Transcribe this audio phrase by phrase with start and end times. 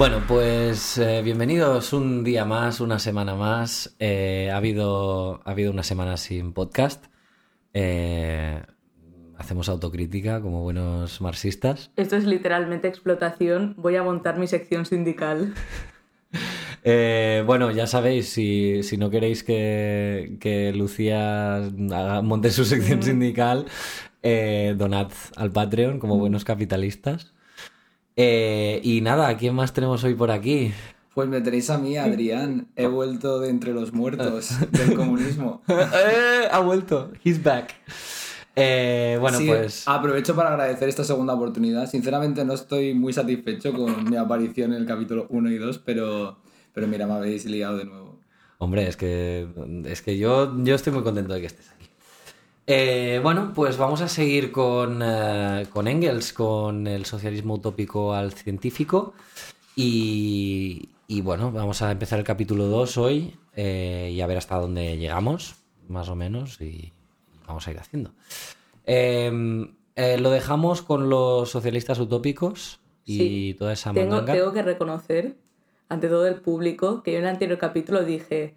[0.00, 3.94] Bueno, pues eh, bienvenidos un día más, una semana más.
[3.98, 7.04] Eh, ha, habido, ha habido una semana sin podcast.
[7.74, 8.62] Eh,
[9.36, 11.90] hacemos autocrítica como buenos marxistas.
[11.96, 13.74] Esto es literalmente explotación.
[13.76, 15.52] Voy a montar mi sección sindical.
[16.82, 23.02] Eh, bueno, ya sabéis, si, si no queréis que, que Lucía haga- monte su sección
[23.02, 23.66] sindical,
[24.22, 27.34] eh, donad al Patreon como buenos capitalistas.
[28.22, 30.72] Eh, y nada, ¿a quién más tenemos hoy por aquí?
[31.14, 32.68] Pues me tenéis a mí, Adrián.
[32.76, 35.62] He vuelto de entre los muertos del comunismo.
[35.68, 37.74] Eh, ha vuelto, he's back.
[38.56, 39.88] Eh, bueno, Sí, pues...
[39.88, 41.88] Aprovecho para agradecer esta segunda oportunidad.
[41.88, 46.36] Sinceramente no estoy muy satisfecho con mi aparición en el capítulo 1 y 2, pero,
[46.74, 48.18] pero mira, me habéis liado de nuevo.
[48.58, 49.48] Hombre, es que,
[49.86, 51.79] es que yo, yo estoy muy contento de que estés aquí.
[52.72, 58.32] Eh, bueno, pues vamos a seguir con, eh, con Engels, con el socialismo utópico al
[58.32, 59.12] científico.
[59.74, 64.54] Y, y bueno, vamos a empezar el capítulo 2 hoy eh, y a ver hasta
[64.54, 65.56] dónde llegamos,
[65.88, 66.92] más o menos, y
[67.44, 68.12] vamos a ir haciendo.
[68.86, 69.66] Eh,
[69.96, 73.56] lo dejamos con los socialistas utópicos y Sí.
[73.58, 75.34] toda esa Tengo, tengo que reconocer,
[75.88, 78.54] ante todo el público, que yo en el anterior capítulo dije,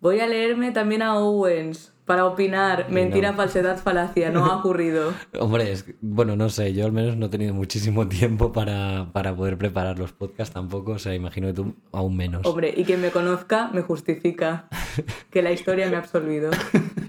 [0.00, 2.86] voy a leerme también a Owens para opinar.
[2.90, 3.36] Mentira, no.
[3.36, 4.30] falsedad, falacia.
[4.30, 5.12] No ha ocurrido.
[5.38, 9.10] Hombre, es que- bueno, no sé, yo al menos no he tenido muchísimo tiempo para,
[9.12, 12.44] para poder preparar los podcasts tampoco, o sea, imagino que tú aún menos.
[12.44, 14.68] Hombre, y quien me conozca me justifica
[15.30, 16.50] que la historia me ha absolvido.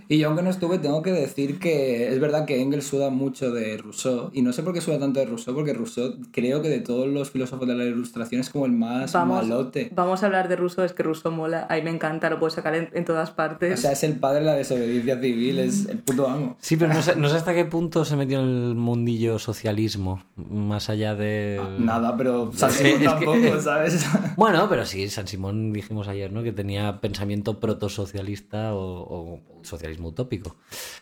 [0.07, 3.49] Y yo aunque no estuve, tengo que decir que es verdad que Engels suda mucho
[3.52, 4.29] de Rousseau.
[4.33, 7.07] Y no sé por qué suda tanto de Rousseau, porque Rousseau creo que de todos
[7.07, 9.89] los filósofos de la ilustración es como el más Vamos, malote.
[9.95, 11.66] vamos a hablar de Rousseau, es que Rousseau mola.
[11.69, 13.79] A mí me encanta, lo puedo sacar en, en todas partes.
[13.79, 16.57] O sea, es el padre de la desobediencia civil, es el puto amo.
[16.59, 20.24] Sí, pero no sé, no sé hasta qué punto se metió en el mundillo socialismo,
[20.35, 21.62] más allá de...
[21.79, 24.06] Nada, pero Sí, Sansimón es que- tampoco, ¿sabes?
[24.38, 26.44] Bueno, pero sí, San Simón dijimos ayer, ¿no?
[26.44, 30.56] Que tenía pensamiento protosocialista o, o socialismo utópico.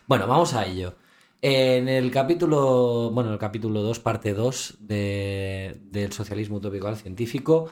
[0.07, 0.95] Bueno, vamos a ello.
[1.41, 7.71] En el capítulo, bueno, el capítulo 2, parte 2 de- del socialismo utópico al científico,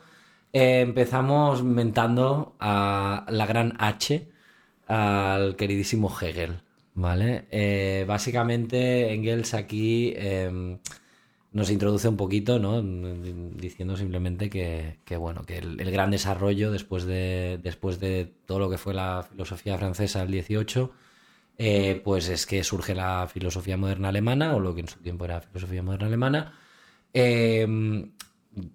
[0.53, 4.29] eh, empezamos mentando a la gran H,
[4.87, 6.61] al queridísimo Hegel,
[6.93, 7.47] ¿vale?
[7.51, 10.79] Eh, básicamente, Engels aquí eh,
[11.51, 12.81] nos introduce un poquito, ¿no?
[12.81, 18.69] Diciendo simplemente que, que, bueno, que el, gran desarrollo después de, después de todo lo
[18.69, 20.91] que fue la filosofía francesa del 18,
[21.57, 25.25] eh, pues es que surge la filosofía moderna alemana, o lo que en su tiempo
[25.25, 26.59] era filosofía moderna alemana,
[27.13, 27.65] eh,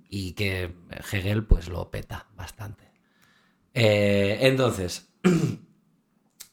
[0.08, 0.74] y que
[1.12, 2.90] Hegel pues lo peta bastante.
[3.74, 5.08] Eh, entonces,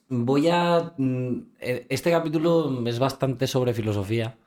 [0.10, 0.94] voy a...
[0.98, 4.38] mm, eh, Este capítulo es bastante sobre filosofía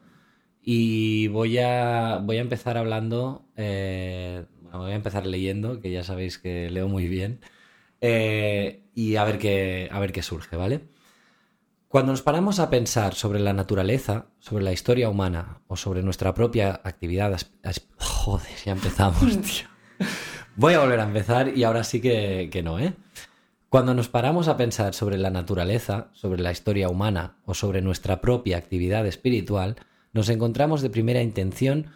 [0.63, 6.05] y voy a, voy a empezar hablando, eh, bueno, voy a empezar leyendo, que ya
[6.05, 7.41] sabéis que leo muy bien,
[8.01, 10.85] eh, y a ver, qué, a ver qué surge, ¿vale?
[11.89, 16.33] Cuando nos paramos a pensar sobre la naturaleza, sobre la historia humana o sobre nuestra
[16.33, 17.39] propia actividad...
[17.99, 19.69] Joder, ya empezamos, tío.
[20.57, 22.95] Voy a volver a empezar y ahora sí que, que no, ¿eh?
[23.73, 28.21] Cuando nos paramos a pensar sobre la naturaleza, sobre la historia humana o sobre nuestra
[28.21, 29.77] propia actividad espiritual,
[30.13, 31.87] nos encontramos de primera intención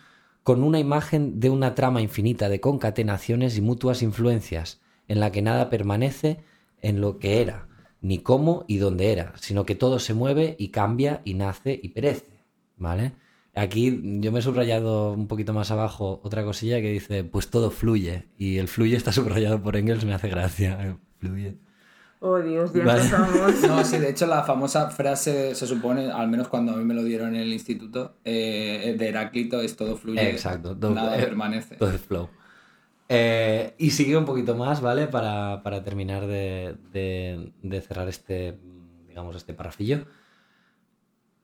[0.42, 5.42] con una imagen de una trama infinita de concatenaciones y mutuas influencias, en la que
[5.42, 6.38] nada permanece
[6.81, 7.69] en lo que era,
[8.00, 11.91] ni cómo y dónde era, sino que todo se mueve y cambia y nace y
[11.91, 12.43] perece,
[12.78, 13.12] ¿vale?
[13.54, 17.70] Aquí yo me he subrayado un poquito más abajo otra cosilla que dice, pues todo
[17.70, 21.66] fluye, y el fluye está subrayado por Engels, me hace gracia, fluye.
[22.28, 23.03] Oh Dios, ya Vale.
[23.03, 23.62] empezamos.
[23.69, 26.94] No, sí, de hecho la famosa frase, se supone, al menos cuando a mí me
[26.94, 31.23] lo dieron en el instituto, eh, de Heráclito es todo fluye, Exacto, todo- nada eh,
[31.23, 31.76] permanece.
[31.76, 32.28] Todo es flow.
[33.08, 35.06] Eh, y sigue un poquito más, ¿vale?
[35.06, 38.58] Para, para terminar de, de- de cerrar este,
[39.08, 40.06] digamos, este parrafillo.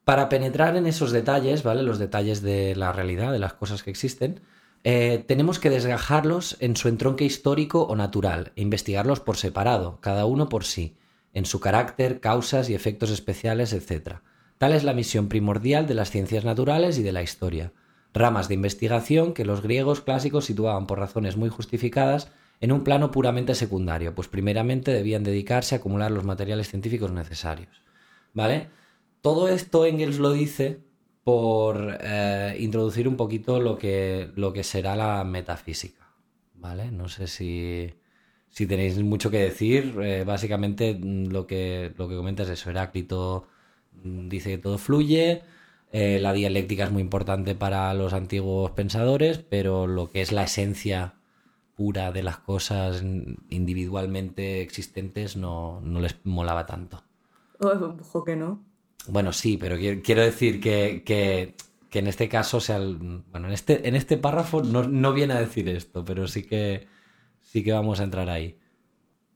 [0.04, 1.84] Para penetrar en esos detalles, ¿vale?
[1.84, 4.40] Los detalles de la realidad, de las cosas que existen,
[4.84, 10.26] eh, tenemos que desgajarlos en su entronque histórico o natural e investigarlos por separado, cada
[10.26, 10.96] uno por sí,
[11.32, 14.16] en su carácter, causas y efectos especiales, etc.
[14.58, 17.72] Tal es la misión primordial de las ciencias naturales y de la historia,
[18.12, 23.10] ramas de investigación que los griegos clásicos situaban por razones muy justificadas en un plano
[23.10, 27.82] puramente secundario, pues primeramente debían dedicarse a acumular los materiales científicos necesarios.
[28.34, 28.68] ¿Vale?
[29.20, 30.80] Todo esto Engels lo dice
[31.24, 36.02] por eh, introducir un poquito lo que, lo que será la metafísica.
[36.54, 36.90] ¿Vale?
[36.92, 37.92] No sé si,
[38.48, 39.94] si tenéis mucho que decir.
[40.02, 42.70] eh, básicamente mm, lo que, lo que comenta es eso.
[42.70, 43.46] Heráclito
[44.04, 45.42] mm, dice que todo fluye.
[45.92, 50.44] eh, la dialéctica es muy importante para los antiguos pensadores, pero lo que es la
[50.44, 51.14] esencia
[51.76, 53.02] pura de las cosas
[53.50, 57.02] individualmente existentes no, no les molaba tanto.
[57.60, 58.62] Ojo que no.
[59.08, 61.56] Bueno, sí, pero quiero, decir que, que,
[61.90, 65.34] que, en este caso, o sea, bueno, en este, en este párrafo no, no, viene
[65.34, 66.86] a decir esto, pero sí que,
[67.40, 68.58] sí que vamos a entrar ahí.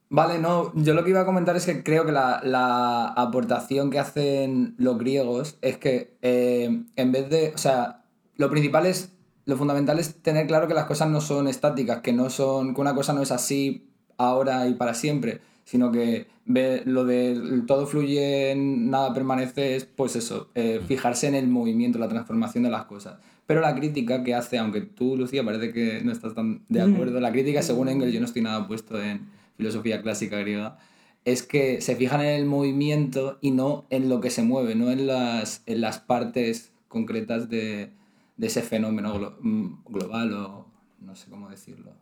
[0.08, 3.90] Vale, no, yo lo que iba a comentar es que creo que la, la aportación
[3.90, 8.04] que hacen los griegos es que eh, en vez de, o sea,
[8.36, 9.12] lo principal es,
[9.46, 12.80] lo fundamental es tener claro que las cosas no son estáticas, que no son, que
[12.80, 18.54] una cosa no es así ahora y para siempre, sino que lo de todo fluye,
[18.56, 23.18] nada permanece, es pues eso, eh, fijarse en el movimiento, la transformación de las cosas.
[23.46, 27.20] Pero la crítica que hace, aunque tú, Lucía, parece que no estás tan de acuerdo,
[27.20, 30.78] la crítica, según Engels, yo no estoy nada puesto en filosofía clásica griega,
[31.24, 34.90] es que se fijan en el movimiento y no en lo que se mueve, no
[34.90, 37.92] en las, en las partes concretas de,
[38.36, 40.66] de ese fenómeno mm, global o
[41.00, 41.92] no sé cómo decirlo.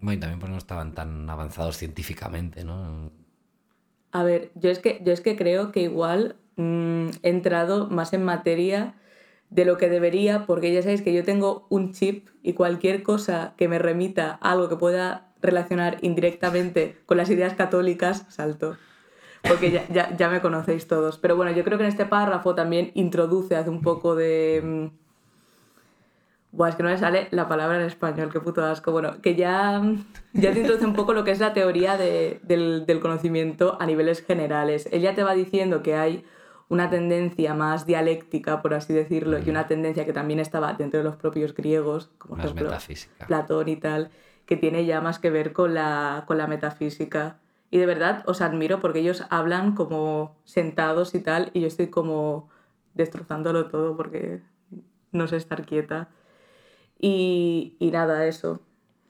[0.00, 3.10] Bueno, y también pues no estaban tan avanzados científicamente, ¿no?
[4.14, 8.12] A ver, yo es que, yo es que creo que igual mm, he entrado más
[8.12, 8.94] en materia
[9.50, 13.54] de lo que debería, porque ya sabéis que yo tengo un chip y cualquier cosa
[13.56, 18.76] que me remita a algo que pueda relacionar indirectamente con las ideas católicas, salto.
[19.42, 19.84] Porque ya,
[20.16, 21.18] ya, me conocéis todos.
[21.18, 25.03] Pero bueno, yo creo que en este párrafo también introduce, hace un poco de mm,
[26.54, 28.92] Buah, es que no me sale la palabra en español, qué puto asco.
[28.92, 29.82] Bueno, que ya,
[30.32, 33.86] ya te introduce un poco lo que es la teoría de, del, del, conocimiento a
[33.86, 34.88] niveles generales.
[34.92, 36.24] Él ya te va diciendo que hay
[36.68, 41.04] una tendencia más dialéctica, por así decirlo, y una tendencia que también estaba dentro de
[41.04, 43.26] los propios griegos, como más ejemplo metafísica.
[43.26, 44.10] Platón y tal,
[44.46, 47.38] que tiene ya más que ver con la, con la metafísica.
[47.72, 51.88] Y de verdad os admiro porque ellos hablan como sentados y tal, y yo estoy
[51.88, 52.48] como
[52.94, 54.40] destrozándolo todo porque
[55.10, 56.10] no sé estar quieta.
[56.98, 58.60] Y, y nada, eso.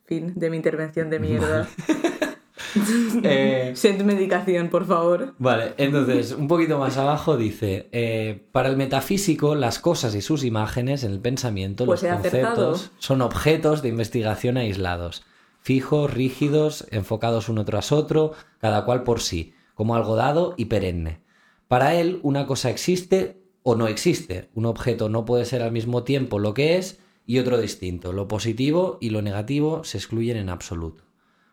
[0.06, 1.68] Fin de mi intervención de mierda.
[3.22, 5.34] eh, medicación, por favor.
[5.38, 10.44] Vale, entonces, un poquito más abajo dice: eh, Para el metafísico, las cosas y sus
[10.44, 15.24] imágenes en el pensamiento, pues los conceptos, son objetos de investigación aislados,
[15.60, 21.20] fijos, rígidos, enfocados uno tras otro, cada cual por sí, como algo dado y perenne.
[21.68, 24.50] Para él, una cosa existe o no existe.
[24.54, 28.12] Un objeto no puede ser al mismo tiempo lo que es y otro distinto.
[28.12, 31.04] Lo positivo y lo negativo se excluyen en absoluto.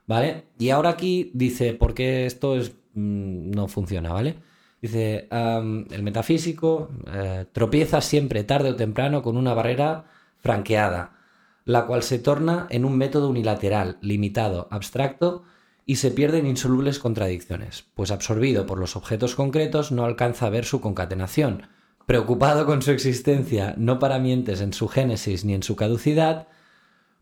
[0.08, 0.46] ¿Vale?
[0.60, 4.36] Y ahora aquí dice por qué esto es, mm, no funciona, ¿vale?
[4.82, 10.06] Dice, el metafísico eh, tropieza siempre tarde o temprano con una barrera
[10.40, 11.20] franqueada,
[11.66, 15.44] la cual se torna en un método unilateral, limitado, abstracto,
[15.86, 20.66] y se pierden insolubles contradicciones, pues absorbido por los objetos concretos no alcanza a ver
[20.66, 21.68] su concatenación,
[22.12, 26.50] Preocupado con su existencia, no para mientes en su génesis ni en su caducidad,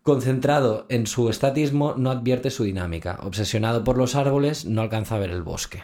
[0.02, 3.20] concentrado en su estatismo, no advierte su dinámica.
[3.22, 5.84] Obsesionado por los árboles, no alcanza a ver el bosque.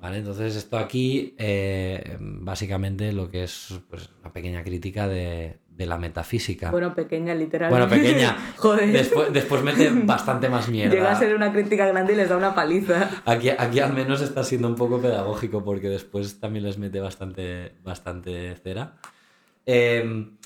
[0.00, 0.16] ¿Vale?
[0.16, 5.98] Entonces, esto aquí, eh, básicamente, lo que es pues, una pequeña crítica de, de la
[5.98, 6.70] metafísica.
[6.70, 7.70] Bueno, pequeña, literal.
[7.70, 8.36] Bueno, pequeña.
[8.56, 8.92] Joder.
[8.92, 10.94] Después, después, mete bastante más mierda.
[10.94, 13.22] Llega a ser una crítica grande y les da una paliza.
[13.24, 17.74] Aquí, aquí al menos está siendo un poco pedagógico porque después también les mete bastante,
[17.82, 18.96] bastante cera.
[19.64, 20.36] Em,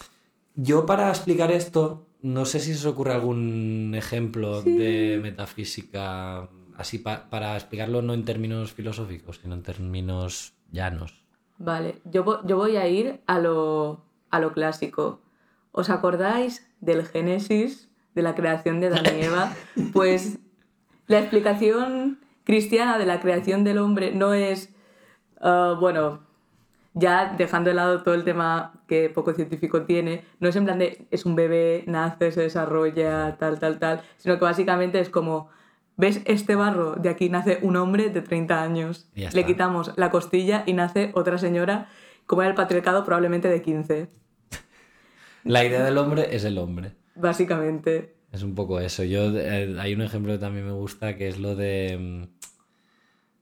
[0.54, 6.98] yo para explicar esto, no sé si se os ocurre algún ejemplo de metafísica, así
[6.98, 11.24] para explicarlo no en términos filosóficos, sino en términos llanos.
[11.58, 15.20] Vale, yo, yo voy a ir a lo, a lo clásico.
[15.76, 19.52] ¿Os acordáis del Génesis, de la creación de Adán y Eva?
[19.92, 20.38] Pues
[21.06, 24.74] la explicación cristiana de la creación del hombre no es,
[25.38, 26.20] ah, bueno,
[26.94, 30.78] ya dejando de lado todo el tema que poco científico tiene, no es en plan
[30.78, 35.50] de es un bebé, nace, se desarrolla, tal, tal, tal, sino que básicamente es como,
[35.98, 36.94] ¿ves este barro?
[36.94, 41.36] De aquí nace un hombre de 30 años, le quitamos la costilla y nace otra
[41.36, 41.88] señora,
[42.24, 44.25] como era el patriarcado, probablemente de 15.
[45.46, 46.92] La idea del hombre es el hombre.
[47.14, 48.16] Básicamente.
[48.32, 49.04] Es un poco eso.
[49.04, 52.24] Yo eh, hay un ejemplo que también me gusta que es lo de mm,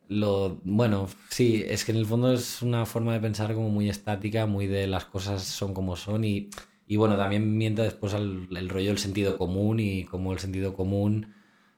[0.08, 3.88] lo bueno, sí, es que en el fondo es una forma de pensar como muy
[3.88, 6.50] estática, muy de las cosas son como son y,
[6.87, 11.34] y bueno, también mientras después el rollo del sentido común y como el sentido común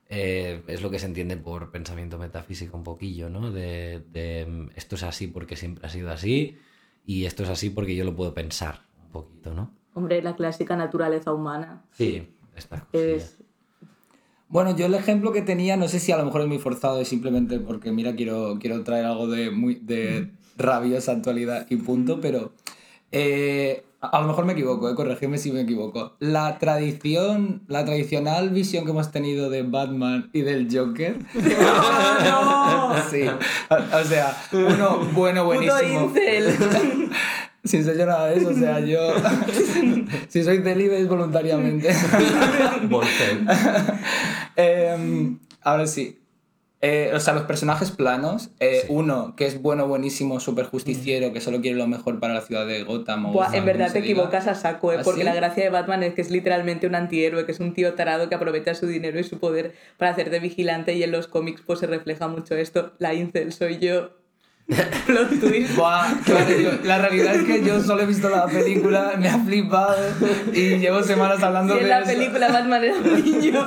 [0.09, 3.50] eh, es lo que se entiende por pensamiento metafísico un poquillo, ¿no?
[3.50, 6.59] De, de, mm, esto es así porque siempre ha sido así
[7.04, 9.75] y esto es así porque yo lo puedo pensar un poquito, ¿no?
[9.97, 11.83] Hombre, la clásica naturaleza humana.
[11.93, 12.87] Sí, está.
[14.49, 17.00] Bueno, yo el ejemplo que tenía, no sé si a lo mejor es muy forzado,
[17.00, 22.21] es simplemente porque, mira, quiero, quiero traer algo de, muy, de rabiosa actualidad y punto,
[22.21, 22.53] pero
[23.11, 26.15] eh, a lo mejor me equivoco, eh, corregidme si me equivoco.
[26.21, 31.17] La tradición, la tradicional visión que hemos tenido de Batman y del Joker.
[33.11, 33.23] Sí.
[33.26, 36.05] O, o sea, uno bueno, Puto buenísimo.
[36.07, 36.57] incel.
[37.66, 39.14] Sin ser yo nada de eso, o sea, yo.
[40.28, 41.88] si soy delibe es voluntariamente.
[44.56, 46.20] Em, ahora sí.
[46.82, 48.50] Eh, o sea, los personajes planos.
[48.61, 52.42] eh, Uno que es bueno, buenísimo, súper justiciero, que solo quiere lo mejor para la
[52.42, 53.26] ciudad de Gotham.
[53.26, 54.12] o Buah, Gotham, en verdad te se diga.
[54.12, 54.99] equivocas a saco, ¿eh?
[54.99, 55.25] ¿Ah, porque sí?
[55.25, 58.28] la gracia de Batman es que es literalmente un antihéroe, que es un tío tarado
[58.28, 61.62] que aprovecha su dinero y su poder para hacer de vigilante y en los cómics
[61.66, 62.92] pues se refleja mucho esto.
[62.99, 64.11] La incel soy yo.
[65.06, 65.76] Plot twist.
[65.76, 69.38] Buah, claro, yo- la realidad es que yo solo he visto la película, me ha
[69.38, 69.94] flipado
[70.52, 72.11] y llevo semanas hablando Si de en la eso.
[72.12, 73.64] película Batman era un niño.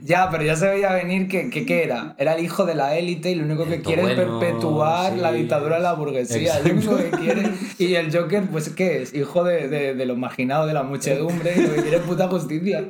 [0.00, 2.14] Ya, pero ya se veía venir que, que ¿qué era?
[2.18, 5.12] Era el hijo de la élite y lo único que Esto quiere bueno, es perpetuar
[5.14, 5.18] sí.
[5.20, 6.58] la dictadura de la burguesía.
[6.58, 7.50] Es lo único que quiere.
[7.78, 9.12] Y el Joker, pues, ¿qué es?
[9.12, 12.28] Hijo de, de, de los marginados de la muchedumbre y lo que quiere es puta
[12.28, 12.84] justicia.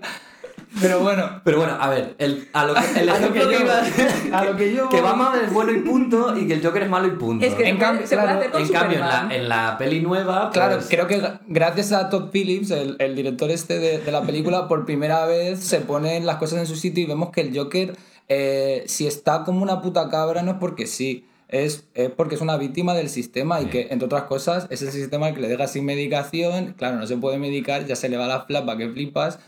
[0.81, 3.49] Pero bueno, Pero bueno, a ver, el, a lo que, el A lo que ejemplo
[3.49, 5.05] que yo- iba- a lo que yo que voy.
[5.11, 7.45] Batman es bueno y punto y que el Joker es malo y punto.
[7.47, 9.29] Es que En cambio, puede, se puede claro, hacer con en cambio, en Superman.
[9.29, 12.97] la, en la peli nueva, Claro, pues, creo que gra- gracias a Todd Phillips, el,
[12.99, 16.67] el director este de, de la película, por primera vez se ponen las cosas en
[16.67, 17.97] su sitio y vemos que el Joker,
[18.29, 21.27] eh, si está como una puta cabra, no es porque sí.
[21.49, 24.91] Es, es porque es una víctima del sistema y que, entre otras cosas, es el
[24.91, 26.75] sistema el que le deja sin medicación.
[26.77, 29.39] Claro, no se puede medicar, ya se le va la flapa que flipas,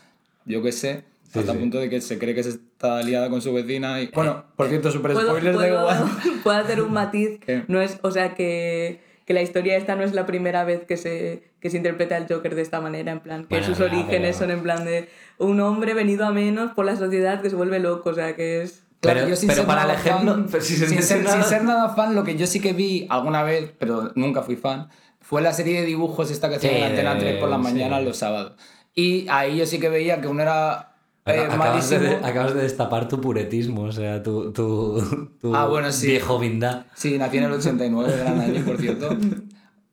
[0.44, 1.56] yo qué sé, Sí, hasta sí.
[1.56, 4.00] el punto de que se cree que se está liada con su vecina.
[4.00, 6.40] Y, bueno, por cierto, super ¿Puedo, spoilers da puedo- igual.
[6.42, 7.38] puedo hacer un matiz.
[7.44, 7.64] ¿Qué?
[7.68, 10.96] No es, o sea, que, que la historia esta no es la primera vez que
[10.96, 14.36] se, que se interpreta el Joker de esta manera, en plan, que Bueno, sus orígenes
[14.36, 15.08] pero- son en plan de
[15.38, 18.62] un hombre venido a menos por la sociedad que se vuelve loco, o sea, que
[18.62, 18.84] es...
[19.00, 21.18] Claro, Pero- yo sin pero ser para el ejemplo, fan- pero si se sin, ser,
[21.18, 24.42] sin nada- ser nada fan, lo que yo sí que vi alguna vez, pero nunca
[24.42, 24.88] fui fan,
[25.20, 27.58] fue la serie de dibujos esta que hacían Sí, en Antena de- 3 por las
[27.58, 27.64] sí.
[27.64, 28.54] mañanas los sábados.
[28.96, 30.87] Y ahí yo sí que veía que uno era
[31.34, 32.26] eh, acabas, de, malísimo.
[32.26, 36.08] acabas de destapar tu puretismo, o sea, tu, tu, tu Ah, bueno, sí.
[36.08, 36.86] viejo vindad.
[36.94, 39.16] Sí, nací en el 89, gran año, por cierto.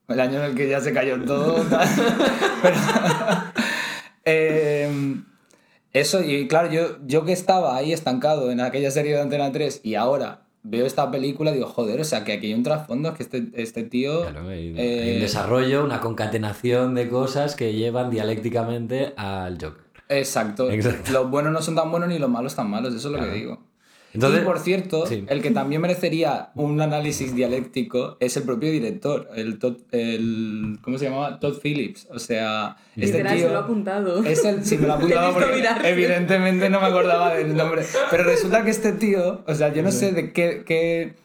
[0.08, 1.64] El año en el que ya se cayó todo.
[1.64, 1.88] tal.
[2.62, 2.76] Pero,
[4.24, 5.16] eh,
[5.94, 9.82] eso, y claro, yo, yo que estaba ahí estancado en aquella serie de Antena 3
[9.84, 13.16] y ahora veo esta película, digo, joder, o sea, que aquí hay un trasfondo, es
[13.16, 14.24] que este, este tío...
[14.24, 19.85] Claro, hay, eh, hay un desarrollo, una concatenación de cosas que llevan dialécticamente al Joker.
[20.10, 20.70] Exacto.
[20.72, 21.12] Exacto.
[21.12, 23.32] Los buenos no son tan buenos ni los malos tan malos, eso es lo que
[23.34, 23.64] digo.
[24.14, 25.26] Entonces- y por cierto, sí.
[25.28, 30.98] el que también merecería un análisis dialéctico es el propio director, el, Todd- el ¿cómo
[30.98, 31.38] se llamaba?
[31.42, 32.08] Todd Phillips.
[32.12, 34.24] O sea, este Literal, tío se lo ha apuntado.
[34.24, 35.90] es el, sí, me lo ha apuntado porque mirarse.
[35.90, 37.84] evidentemente no me acordaba del nombre.
[38.10, 41.16] Pero resulta que este tío, o sea, yo no sé de qué, qué,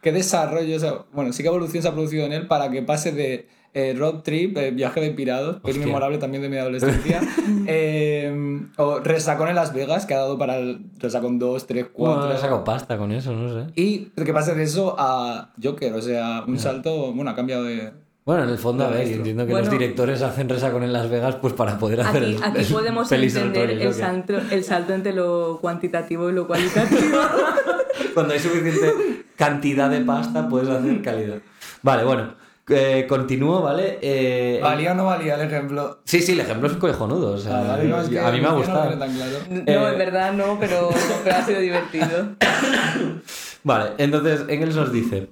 [0.00, 2.82] qué desarrollo, o sea, bueno, sí que evolución se ha producido en él para que
[2.82, 6.56] pase de eh, road trip, eh, viaje de pirados, que es memorable también de mi
[6.56, 7.20] adolescencia,
[7.66, 12.26] eh, o resacón en Las Vegas, que ha dado para el resacón 2, 3, 4.
[12.26, 13.70] Bueno, sacado pasta con eso, no sé.
[13.74, 17.92] Y que pase de eso a Joker, o sea, un salto, bueno, ha cambiado de...
[18.28, 19.16] Bueno, en el fondo, a ver, Maestro.
[19.16, 19.64] entiendo que Bueno.
[19.64, 22.66] los directores hacen resacón en Las Vegas pues para poder hacer Aquí, el, aquí el
[22.66, 27.16] podemos entender el salto, el salto entre lo cuantitativo y lo cualitativo.
[28.12, 31.38] Cuando hay suficiente cantidad de pasta, puedes hacer calidad.
[31.80, 32.34] Vale, bueno,
[32.68, 33.98] eh, continúo, ¿vale?
[34.02, 36.00] Eh, ¿Valía o no valía el ejemplo?
[36.04, 37.32] Sí, sí, el ejemplo es cojonudo.
[37.32, 38.98] O sea, Ah, vale, no, es que a mí me ha yo no gustado.
[38.98, 39.38] tan claro.
[39.48, 40.90] No, Eh, en verdad no, pero,
[41.24, 42.28] pero ha sido divertido.
[43.64, 45.28] Vale, entonces Engels nos dice,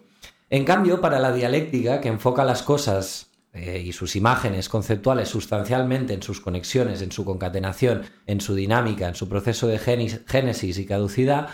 [0.50, 6.15] en cambio, para la dialéctica que enfoca las cosas eh, y sus imágenes conceptuales sustancialmente
[6.15, 10.87] en sus conexiones, en su concatenación, en su dinámica, en su proceso de génesis y
[10.87, 11.49] caducidad,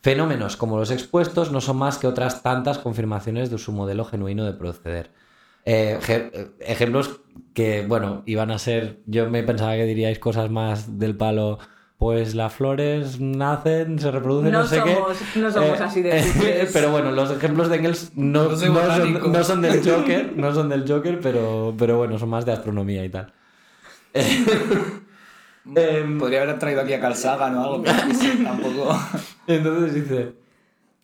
[0.00, 4.44] fenómenos como los expuestos no son más que otras tantas confirmaciones de su modelo genuino
[4.44, 5.10] de proceder.
[5.64, 7.20] Eh, eh, ejemplos
[7.52, 11.58] que, bueno, iban a ser, yo me pensaba que diríais cosas más del palo,
[11.98, 15.40] pues las flores nacen, se reproducen, no, No sé somos- qué.
[15.40, 16.70] no somos así de simples.
[16.72, 20.68] pero bueno, los ejemplos de Engels no, No son, no son del Joker, no son
[20.68, 23.32] del Joker, pero, pero bueno, son más de astronomía y tal.
[25.74, 28.98] Em, Podría haber traído aquí a Carl Sagan o algo, pero sí, tampoco...
[29.46, 30.32] Entonces dice,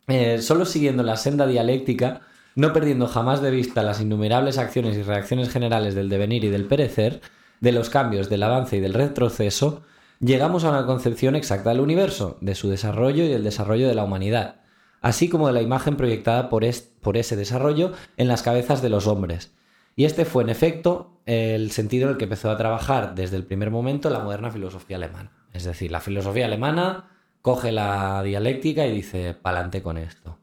[0.07, 2.21] eh, solo siguiendo la senda dialéctica,
[2.55, 6.65] no perdiendo jamás de vista las innumerables acciones y reacciones generales del devenir y del
[6.65, 7.21] perecer,
[7.59, 9.83] de los cambios, del avance y del retroceso,
[10.19, 14.03] llegamos a una concepción exacta del universo, de su desarrollo y del desarrollo de la
[14.03, 14.61] humanidad,
[15.01, 16.63] así como de la imagen proyectada por,
[17.01, 19.53] por ese desarrollo en las cabezas de los hombres.
[19.95, 23.45] Y este fue, en efecto, el sentido en el que empezó a trabajar desde el
[23.45, 25.31] primer momento la moderna filosofía alemana.
[25.53, 30.37] Es decir, la filosofía alemana coge la dialéctica y dice, pa'lante con esto.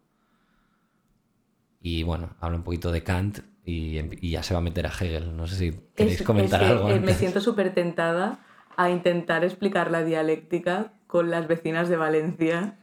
[1.80, 4.90] Y bueno, habla un poquito de Kant y, y ya se va a meter a
[4.90, 5.36] Hegel.
[5.36, 6.88] No sé si queréis comentar es algo.
[6.88, 7.16] eh, me antes.
[7.18, 8.38] siento súper tentada
[8.84, 12.78] a intentar explicar la dialéctica con las vecinas de Valencia.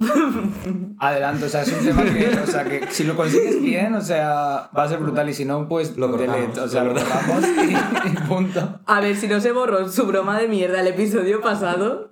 [1.00, 4.00] Adelante, o sea, es un tema que, o sea, que si lo consigues bien, o
[4.00, 6.94] sea, va a ser brutal y si no, pues Lo cortamos, delete, o sea, lo
[6.94, 8.80] lo borramos y, y punto.
[8.86, 12.10] A ver, si no se borró su broma de mierda el episodio pasado,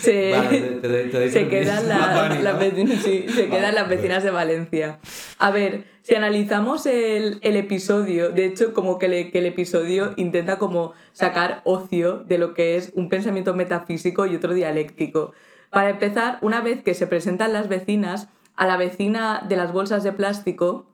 [0.00, 4.30] se, te- te te quedan la- las vecinas, sí, se Vale, quedan las vecinas de
[4.30, 4.98] Valencia.
[5.38, 10.14] A ver, si analizamos el, el episodio, de hecho, como que, le- que el episodio
[10.16, 15.32] intenta como sacar ocio de lo que es un pensamiento metafísico y otro dialéctico.
[15.70, 20.02] Para empezar, una vez que se presentan las vecinas, a la vecina de las bolsas
[20.02, 20.86] de plástico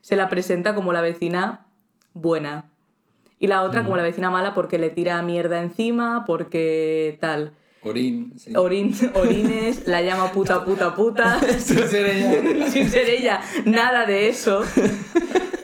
[0.00, 1.66] se la presenta como la vecina
[2.12, 2.70] buena.
[3.38, 7.52] Y la otra como la vecina mala porque le tira mierda encima, porque tal.
[7.86, 8.52] Corín, sí.
[8.56, 11.38] Orin, orines, la llama puta, puta, puta.
[11.58, 12.68] Sin ser ella.
[12.68, 14.64] Sin ser ella, nada de eso.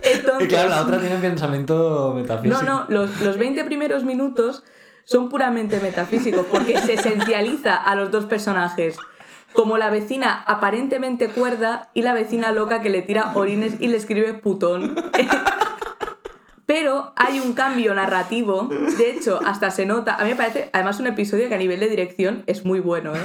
[0.04, 2.62] Entonces, Y claro, la otra tiene pensamiento metafísico.
[2.62, 4.62] no, no, los, los 20 primeros minutos
[5.04, 8.96] son puramente metafísicos porque se esencializa a los dos personajes.
[9.52, 13.96] Como la vecina aparentemente cuerda y la vecina loca que le tira orines y le
[13.96, 14.94] escribe putón.
[16.72, 18.70] Pero hay un cambio narrativo.
[18.96, 20.14] De hecho, hasta se nota.
[20.14, 23.14] A mí me parece, además, un episodio que a nivel de dirección es muy bueno,
[23.14, 23.20] ¿eh?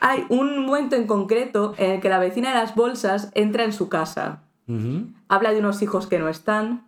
[0.00, 3.74] Hay un momento en concreto en el que la vecina de las bolsas entra en
[3.74, 4.44] su casa.
[4.68, 5.08] Ujú.
[5.28, 6.86] Habla de unos hijos que no están.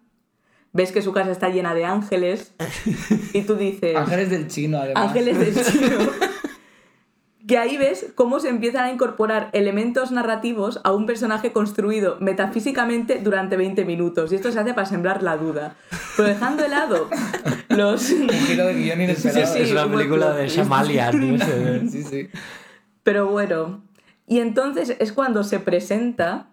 [0.72, 2.54] Ves que su casa está llena de ángeles.
[3.34, 3.94] Y tú dices.
[3.94, 5.04] Ángeles del chino, además.
[5.08, 5.98] Ángeles del chino.
[7.48, 13.18] Que ahí ves cómo se empiezan a incorporar elementos narrativos a un personaje construido metafísicamente
[13.22, 14.30] durante 20 minutos.
[14.30, 15.74] Y esto se hace para sembrar la duda.
[16.16, 17.08] Pero dejando de lado
[17.68, 18.10] los.
[18.10, 19.46] Un giro de guion inesperado.
[19.46, 21.88] Sí, sí, es una película de sé.
[21.90, 22.28] Sí, sí.
[23.02, 23.82] Pero bueno.
[24.26, 26.46] Y entonces es cuando se presenta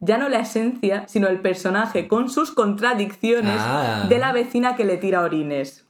[0.00, 4.04] ya no la esencia, sino el personaje con sus contradicciones Ah.
[4.08, 5.83] de la vecina que le tira orines.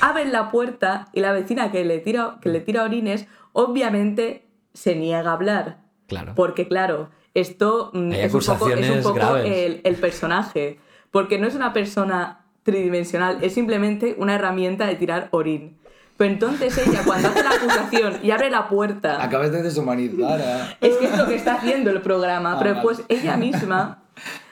[0.00, 4.94] Abren la puerta y la vecina que le tira, que le tira orines obviamente se
[4.96, 5.78] niega a hablar.
[6.08, 6.34] Claro.
[6.34, 9.46] Porque claro, esto mm, Hay es un poco, es un poco graves.
[9.46, 10.78] el, el personaje.
[11.10, 15.78] Porque no es una persona tridimensional, es simplemente una herramienta de tirar orín.
[16.16, 20.76] Pero entonces ella, cuando hace la acusación y abre la puerta, Acabas de deshumanizar a...
[20.80, 22.86] es que es lo que está haciendo el programa, Ah, pero vale.
[22.88, 24.02] después ella misma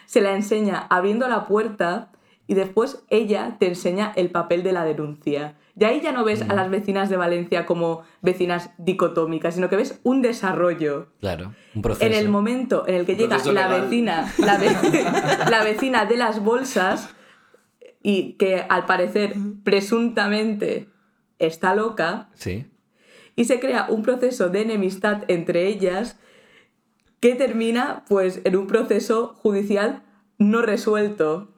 [0.06, 2.08] se la enseña abriendo la puerta
[2.48, 5.54] y después ella te enseña el papel de la denuncia.
[5.78, 6.50] Y ahí ya no ves Mm.
[6.50, 11.12] a las vecinas de Valencia como vecinas dicotómicas, sino que ves un desarrollo.
[11.20, 12.04] Claro, un proceso.
[12.06, 13.82] En el momento en el que Un llega la legal.
[13.82, 14.76] vecina, la, ve-
[15.50, 17.14] la vecina de las bolsas
[18.02, 20.88] y que al parecer presuntamente
[21.38, 22.66] está loca, Sí.
[23.36, 26.18] y se crea un proceso de enemistad entre ellas
[27.20, 30.02] que termina pues en un proceso judicial
[30.38, 31.52] no resuelto.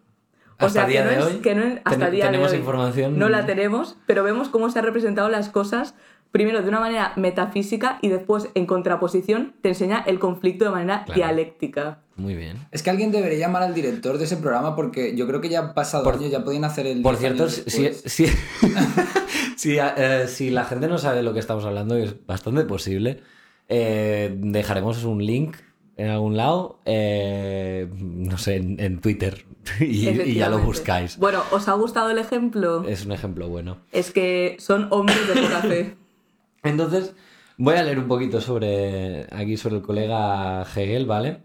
[0.60, 2.30] O Hasta sea, día que no de es hoy que no hasta ten- día de
[2.30, 2.58] tenemos hoy.
[2.58, 3.18] información.
[3.18, 5.94] No la tenemos, pero vemos cómo se han representado las cosas
[6.32, 11.02] primero de una manera metafísica y después en contraposición te enseña el conflicto de manera
[11.04, 11.16] Claro.
[11.18, 11.98] dialéctica.
[12.16, 12.56] Muy bien.
[12.70, 15.60] Es que alguien debería llamar al director de ese programa porque yo creo que ya
[15.60, 17.02] ha pasado Por- años, ya podían hacer el...
[17.02, 18.26] Por 10 cierto, si, si,
[19.56, 22.62] si, eh, si la gente no sabe de lo que estamos hablando, y es bastante
[22.64, 23.20] posible,
[23.68, 25.56] eh, dejaremos un link
[26.00, 29.44] en algún lado, eh, no sé, en, en Twitter,
[29.80, 31.18] y, y ya lo buscáis.
[31.18, 32.84] Bueno, ¿os ha gustado el ejemplo?
[32.88, 33.78] Es un ejemplo bueno.
[33.92, 35.96] Es que son hombres de poca fe.
[36.62, 37.14] Entonces,
[37.58, 41.42] voy a leer un poquito sobre aquí sobre el colega Hegel, ¿vale?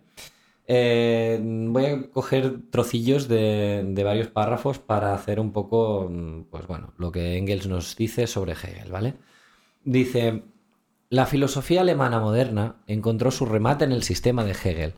[0.67, 6.65] Eh, voy a coger trocillos de, de varios párrafos para hacer un poco, mm, pues
[6.65, 9.15] bueno, lo que Engels nos dice sobre Hegel, ¿vale?
[9.83, 10.43] Dice,
[11.09, 14.93] la filosofía alemana moderna encontró su remate en el sistema de Hegel,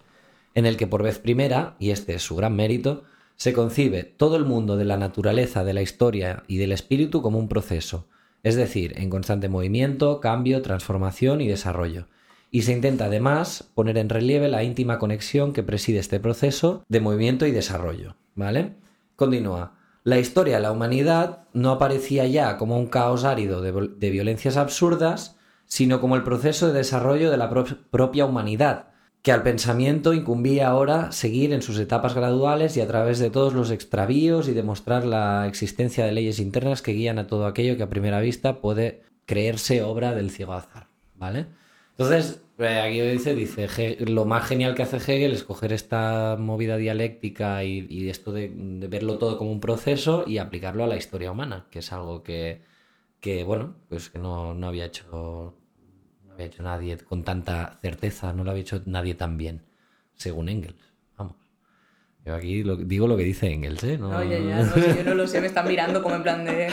[0.55, 3.03] en el que por vez primera, y este es su gran mérito,
[3.35, 7.37] se concibe todo el mundo de la naturaleza, de la historia y del espíritu como
[7.37, 8.07] un proceso,
[8.41, 12.07] es decir, en constante movimiento, cambio, transformación y desarrollo.
[12.49, 17.01] Y se intenta además poner en relieve la íntima conexión que preside este proceso de
[17.01, 18.75] movimiento y desarrollo, ¿vale?
[19.17, 19.73] Continúa.
[20.03, 25.36] La historia la humanidad no aparecía ya como un caos árido de violencias absurdas,
[25.67, 28.87] sino como el proceso de desarrollo de la pro- propia humanidad,
[29.21, 33.53] que al pensamiento incumbía ahora seguir en sus etapas graduales y a través de todos
[33.53, 37.83] los extravíos y demostrar la existencia de leyes internas que guían a todo aquello que
[37.83, 41.47] a primera vista puede creerse obra del ciego azar, ¿vale?
[41.91, 46.77] Entonces, eh, aquí dice, dice, lo más genial que hace Hegel es coger esta movida
[46.77, 51.31] dialéctica y, esto de, de verlo todo como un proceso y aplicarlo a la historia
[51.31, 52.61] humana, que es algo que,
[53.19, 55.55] que bueno, pues que no, no había hecho
[56.37, 59.63] había hecho nadie con tanta certeza, no lo había hecho nadie tan bien,
[60.15, 60.75] según Engels.
[61.17, 61.35] Vamos.
[62.25, 63.97] Yo aquí lo- digo lo que dice Engels, ¿eh?
[63.97, 66.23] No- No, ya, ya, no sé, yo no lo sé, me están mirando como en
[66.23, 66.69] plan de...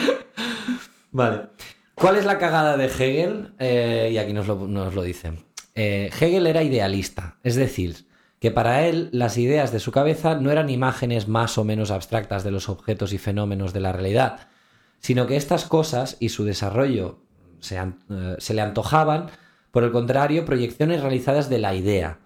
[1.11, 1.49] Vale.
[1.95, 3.55] ¿Cuál es la cagada de Hegel?
[3.59, 5.33] Eh, y aquí nos lo, nos lo dice.
[5.75, 8.07] Eh, Hegel era idealista, es decir,
[8.41, 12.45] que para él las ideas de su cabeza no eran imágenes más o menos abstractas
[12.45, 14.49] de los objetos y fenómenos de la realidad,
[14.99, 17.21] sino que estas cosas y su desarrollo
[17.61, 19.27] se, an- eh, se le antojaban,
[19.75, 22.21] por el contrario, proyecciones realizadas de la idea,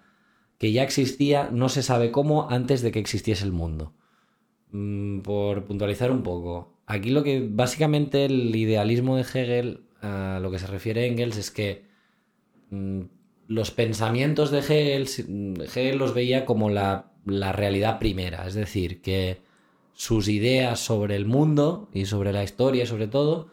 [0.59, 3.95] que ya existía no se sabe cómo antes de que existiese el mundo.
[4.69, 10.51] Mm, por puntualizar un poco, aquí lo que básicamente el idealismo de Hegel, a lo
[10.51, 11.85] que se refiere Engels, es que
[12.69, 13.01] mm,
[13.47, 19.01] los pensamientos de Hegel, mm, Hegel los veía como la, la realidad primera, es decir,
[19.01, 19.41] que
[19.93, 23.49] sus ideas sobre el mundo y sobre la historia sobre todo,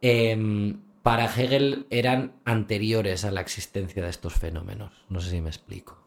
[0.00, 4.92] em, para Hegel eran anteriores a la existencia de estos fenómenos.
[5.08, 5.98] No sé si me explico.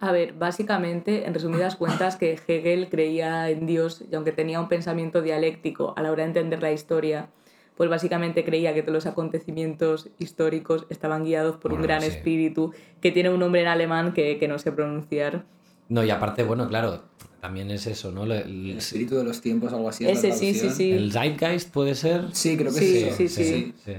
[0.00, 4.68] A ver, básicamente, en resumidas cuentas, que Hegel creía en Dios y aunque tenía un
[4.68, 7.28] pensamiento dialéctico a la hora de entender la historia,
[7.76, 12.08] pues básicamente creía que todos los acontecimientos históricos estaban guiados por un gran sí.
[12.08, 15.44] espíritu que tiene un nombre en alemán que, que no sé pronunciar.
[15.88, 17.04] No, y aparte, bueno, claro,
[17.40, 18.24] también es eso, ¿no?
[18.26, 20.06] Le- El espíritu de los tiempos, algo así.
[20.06, 20.92] Ese sí, sí, sí.
[20.92, 22.24] ¿El Zeitgeist puede ser?
[22.32, 23.10] Sí, creo que Sí, sí.
[23.16, 23.74] sí, sí.
[23.84, 23.92] sí.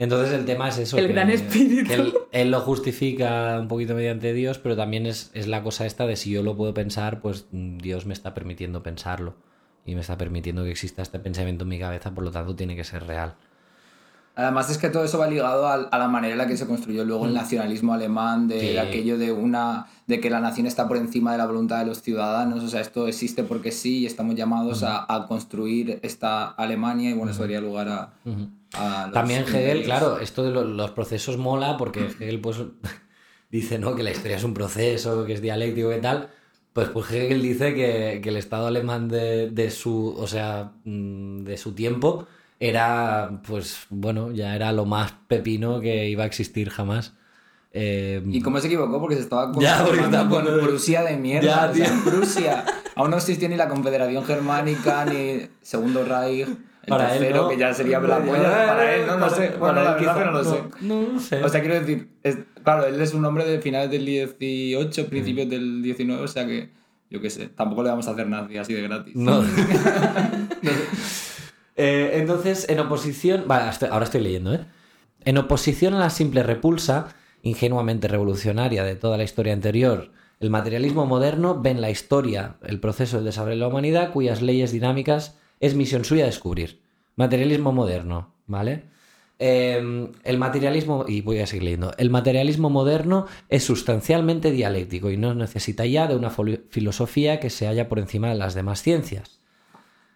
[0.00, 0.98] Entonces el tema es eso.
[0.98, 1.86] El que- gran espíritu.
[1.88, 5.86] que él, él lo justifica un poquito mediante Dios, pero también es, es la cosa
[5.86, 9.34] esta de si yo lo puedo pensar, pues mm, Dios me está permitiendo pensarlo.
[9.86, 12.74] Y me está permitiendo que exista este pensamiento en mi cabeza, por lo tanto tiene
[12.76, 13.36] que ser real.
[14.40, 17.04] Además es que todo eso va ligado a, la manera en la que se construyó
[17.04, 17.28] luego Mm.
[17.28, 18.66] el nacionalismo alemán, de, Sí.
[18.68, 21.86] de aquello de una de que la nación está por encima de la voluntad de
[21.86, 26.46] los ciudadanos, o sea, esto existe porque sí y estamos llamados a, a construir esta
[26.48, 28.12] Alemania y bueno, eso daría lugar a,
[28.74, 32.56] a los También Hegel, claro, esto de lo- los procesos mola porque Hegel pues
[33.50, 33.94] dice, ¿no?
[33.94, 36.28] Que la historia es un proceso, que es dialéctico y tal.
[36.72, 41.38] Pues, pues Hegel dice que, que el Estado alemán de, de su, o sea, mm,
[41.44, 42.26] de su tiempo
[42.60, 47.14] era, pues, bueno, ya era lo más pepino que iba a existir jamás.
[47.72, 49.00] Eh, ¿Y cómo se equivocó?
[49.00, 51.46] Porque se estaba Ya, porque está con poniendo- Prusia de mierda.
[51.66, 52.04] Ya, o sea, tío.
[52.12, 52.64] Prusia.
[52.96, 56.46] Aún no existía ni la Confederación Germánica, ni Segundo Reich.
[56.82, 57.48] El Para él, tercero, ¿no?
[57.50, 58.66] que ya sería la polla.
[58.66, 59.48] Para él, no, no sé.
[59.50, 60.62] Bueno, Para la él verdad que no sé.
[60.80, 61.44] No, no sé.
[61.44, 65.48] O sea, quiero decir, es- claro, él es un hombre de finales del 18, principios
[65.48, 66.70] del 19, o sea que,
[67.10, 69.14] yo qué sé, tampoco le vamos a hacer nazi así de gratis.
[69.14, 69.42] No.
[71.82, 73.46] Eh, entonces, en oposición.
[73.48, 74.66] Ahora estoy leyendo, ¿eh?
[75.24, 81.06] En oposición a la simple repulsa, ingenuamente revolucionaria de toda la historia anterior, el materialismo
[81.06, 85.38] moderno ve en la historia el proceso del desarrollo de la humanidad, cuyas leyes dinámicas
[85.58, 86.82] es misión suya descubrir.
[87.16, 88.84] Materialismo moderno, ¿vale?
[89.38, 95.16] Eh, el materialismo, y voy a seguir leyendo, el materialismo moderno es sustancialmente dialéctico y
[95.16, 99.39] no necesita ya de una filosofía que se halla por encima de las demás ciencias.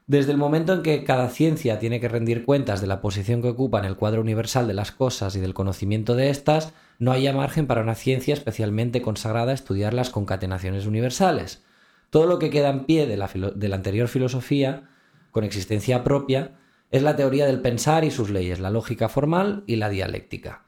[0.07, 3.49] Desde el momento en que cada ciencia tiene que rendir cuentas de la posición que
[3.49, 7.33] ocupa en el cuadro universal de las cosas y del conocimiento de éstas, no haya
[7.33, 11.65] margen para una ciencia especialmente consagrada a estudiar las concatenaciones universales.
[12.11, 14.91] Todo lo que queda en pie de la, filo- de la anterior filosofía,
[15.31, 16.59] con existencia propia,
[16.91, 20.65] es la teoría del pensar y sus leyes, la lógica formal y la dialéctica.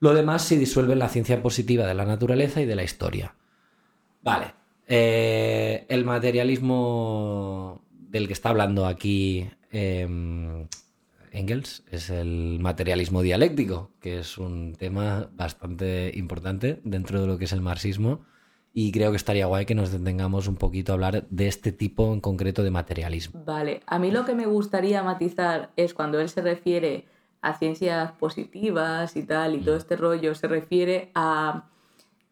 [0.00, 3.36] Lo demás se disuelve en la ciencia positiva de la naturaleza y de la historia.
[4.20, 4.52] Vale.
[4.88, 7.83] eh, el materialismo
[8.14, 10.06] del que está hablando aquí eh,
[11.32, 17.46] Engels es el materialismo dialéctico, que es un tema bastante importante dentro de lo que
[17.46, 18.24] es el marxismo.
[18.72, 22.12] Y creo que estaría guay que nos detengamos un poquito a hablar de este tipo
[22.12, 23.42] en concreto de materialismo.
[23.44, 27.06] Vale, a mí lo que me gustaría matizar es cuando él se refiere
[27.40, 31.64] a ciencias positivas y tal, y todo este rollo, se refiere a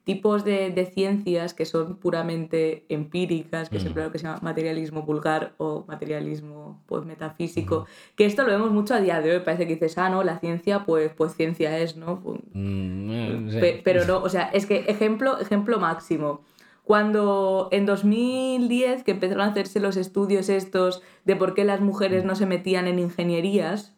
[0.05, 3.95] tipos de, de ciencias que son puramente empíricas, que Mm.
[3.97, 7.87] lo que se llama materialismo vulgar o materialismo pues, metafísico,
[8.17, 10.39] que esto lo vemos mucho a día de hoy, parece que dices, ah, no, la
[10.41, 12.21] ciencia, pues, pues ciencia es, ¿no?
[12.21, 13.59] Pues, Mm, eh, sí.
[13.61, 16.41] Pe- pero no, o sea, es que ejemplo, ejemplo máximo.
[16.85, 22.25] Cuando en 2010 que empezaron a hacerse los estudios estos de por qué las mujeres
[22.25, 23.95] no se metían en ingenierías,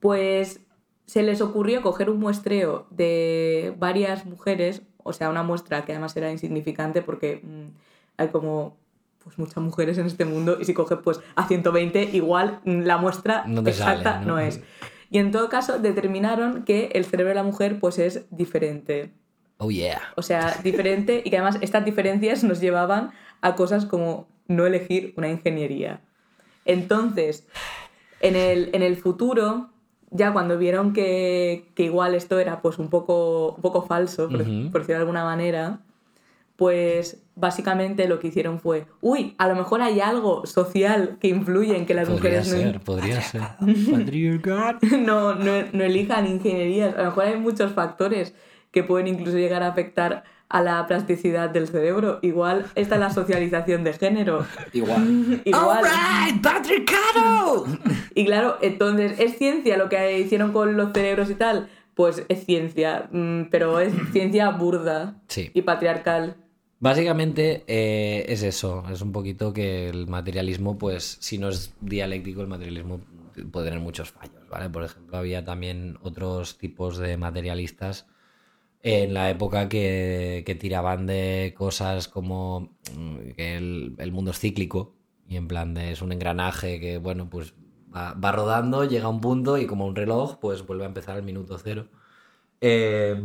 [0.00, 0.60] pues
[1.06, 6.16] se les ocurrió coger un muestreo de varias mujeres, o sea, una muestra que además
[6.16, 7.68] era insignificante porque mm,
[8.18, 8.76] hay como
[9.22, 12.98] pues muchas mujeres en este mundo y si coges pues a 120 igual mm, la
[12.98, 14.34] muestra No exacta sale, ¿no?
[14.34, 14.38] ¿no?
[14.38, 14.60] es.
[15.10, 19.10] Y en todo caso determinaron que el cerebro de la mujer pues es diferente.
[19.58, 20.00] Oh yeah.
[20.16, 25.14] O sea, diferente y que además estas diferencias nos llevaban a cosas como no elegir
[25.16, 26.00] una ingeniería.
[26.64, 27.46] Entonces,
[28.20, 29.70] en el, en el futuro,
[30.10, 34.42] ya cuando vieron que, que igual esto era pues un poco, un poco falso, por,
[34.42, 34.70] Ujú.
[34.70, 35.80] por decirlo de alguna manera,
[36.56, 41.76] pues básicamente lo que hicieron fue, uy, a lo mejor hay algo social que influye
[41.76, 43.42] en que las Podría mujeres ser, podría ser.
[43.92, 44.82] Patriarcat.
[44.82, 46.94] no, no, no elijan ingenierías.
[46.96, 48.34] A lo mejor hay muchos factores
[48.72, 52.18] que pueden incluso llegar a afectar a la plasticidad del cerebro.
[52.22, 54.46] Igual esta es la socialización de género.
[54.72, 55.42] Igual.
[55.44, 55.84] Igual.
[55.84, 57.66] Alright, patriarcado.
[58.14, 61.68] Y claro, entonces, ¿es ciencia lo que hicieron con los cerebros y tal?
[61.94, 65.50] Pues es ciencia, mm, pero es ciencia burda Sí.
[65.52, 66.36] y patriarcal.
[66.80, 72.40] Básicamente eh, es eso, es un poquito que el materialismo, pues si no es dialéctico,
[72.40, 73.00] el materialismo
[73.50, 74.70] puede tener muchos fallos, ¿vale?
[74.70, 78.06] Por ejemplo, había también otros tipos de materialistas
[78.82, 84.94] en la época que, tiraban de cosas como mm, que el, el mundo es cíclico
[85.28, 87.54] y en plan de es un engranaje que, bueno, pues
[87.94, 91.22] va, rodando, llega a un punto y como un reloj, pues vuelve a empezar al
[91.22, 91.88] minuto cero.
[92.60, 93.24] Eh,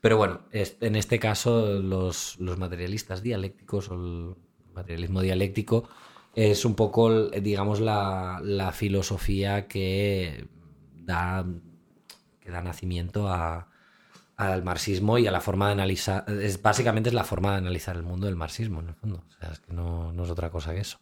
[0.00, 4.34] pero bueno, es- en este caso los, los materialistas dialécticos o el
[4.74, 5.88] materialismo dialéctico
[6.34, 10.48] es un poco, el- digamos, la, la filosofía que
[10.94, 11.46] da,
[12.40, 13.68] que da nacimiento a-
[14.36, 17.96] al marxismo y a la forma de analizar, es, básicamente es la forma de analizar
[17.96, 19.22] el mundo del marxismo, en el fondo.
[19.28, 20.98] O sea, es que no, no es otra cosa que eso.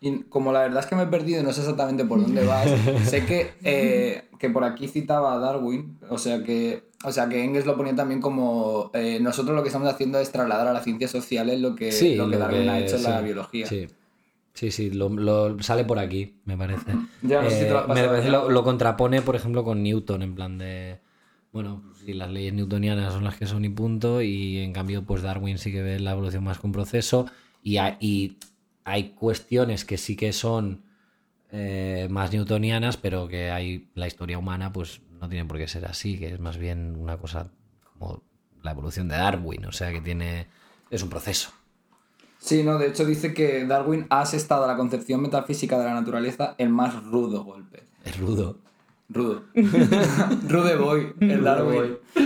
[0.00, 2.44] Y como la verdad es que me he perdido y no sé exactamente por dónde
[2.44, 2.68] vas,
[3.08, 7.44] sé que, eh, que por aquí citaba a Darwin, o sea que, o sea que
[7.44, 10.82] Engels lo ponía también como eh, nosotros lo que estamos haciendo es trasladar a las
[10.84, 13.66] ciencias sociales lo que, Sí, lo que lo Darwin ha hecho en la biología.
[13.66, 13.86] Sí,
[14.54, 16.92] sí, sí, lo, lo- sale por aquí, me parece.
[17.22, 20.22] Ya, sé si te lo has Eh, me lo, lo contrapone, por ejemplo, con Newton,
[20.22, 20.98] en plan de.
[21.52, 25.22] Bueno, si las leyes newtonianas son las que son y punto, y en cambio, pues
[25.22, 27.26] Darwin sí que ve la evolución más que un proceso,
[27.62, 28.38] y hay, y
[28.84, 30.84] hay cuestiones que sí que son
[31.50, 35.84] eh, más newtonianas, pero que hay la historia humana, pues no tiene por qué ser
[35.84, 37.50] así, que es más bien una cosa
[37.92, 38.22] como
[38.62, 40.46] la evolución de Darwin, o sea que tiene.
[40.90, 41.50] es un proceso.
[42.38, 45.94] Sí, no, de hecho dice que Darwin ha asestado a la concepción metafísica de la
[45.94, 47.84] naturaleza el más rudo golpe.
[48.04, 48.58] Es rudo.
[49.12, 49.42] Rudo.
[50.48, 51.96] Rude boy, el Darwin.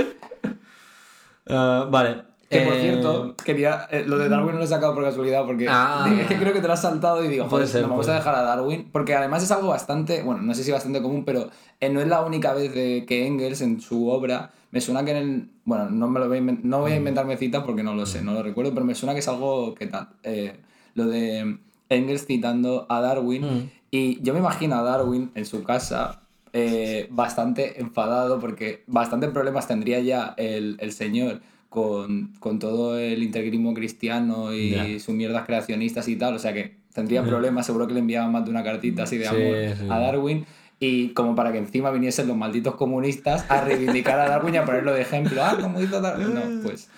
[1.48, 2.22] Ah, vale.
[2.48, 3.86] Que por Eh, cierto, quería.
[3.90, 6.08] eh, lo de Darwin no lo he sacado por casualidad porque Ah.
[6.20, 8.08] es que creo que te lo has saltado y digo, Puede joder, ser, nos vamos
[8.08, 8.88] a dejar a Darwin.
[8.92, 10.22] Porque además es algo bastante.
[10.22, 13.26] Bueno, no sé si bastante común, pero eh, no es la única vez de que
[13.26, 14.50] Engels en su obra.
[14.70, 15.48] Me suena que en el.
[15.64, 18.22] Bueno, no, me lo voy, a no voy a inventarme citas porque no lo sé,
[18.22, 20.08] no lo recuerdo, pero me suena que es algo que tal.
[20.22, 20.56] eh,
[20.94, 23.42] lo de Engels citando a Darwin.
[23.42, 23.70] Mm.
[23.90, 26.22] Y yo me imagino a Darwin en su casa
[26.58, 33.22] eh, bastante enfadado porque bastantes problemas tendría ya el, el señor con, con todo el
[33.22, 36.34] integrismo cristiano y sus mierdas creacionistas y tal.
[36.34, 39.28] O sea que tendría problemas, seguro que le enviaban más de una cartita así de
[39.28, 39.86] amor sí.
[39.90, 40.46] a Darwin.
[40.80, 44.64] Y como para que encima viniesen los malditos comunistas a reivindicar a Darwin y a
[44.64, 45.42] ponerlo de ejemplo.
[45.44, 46.34] Ah, como hizo Darwin.
[46.34, 46.88] No, pues.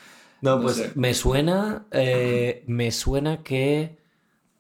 [0.41, 0.91] No, No pues sé.
[0.95, 1.87] me suena.
[1.93, 3.97] eh, me suena que.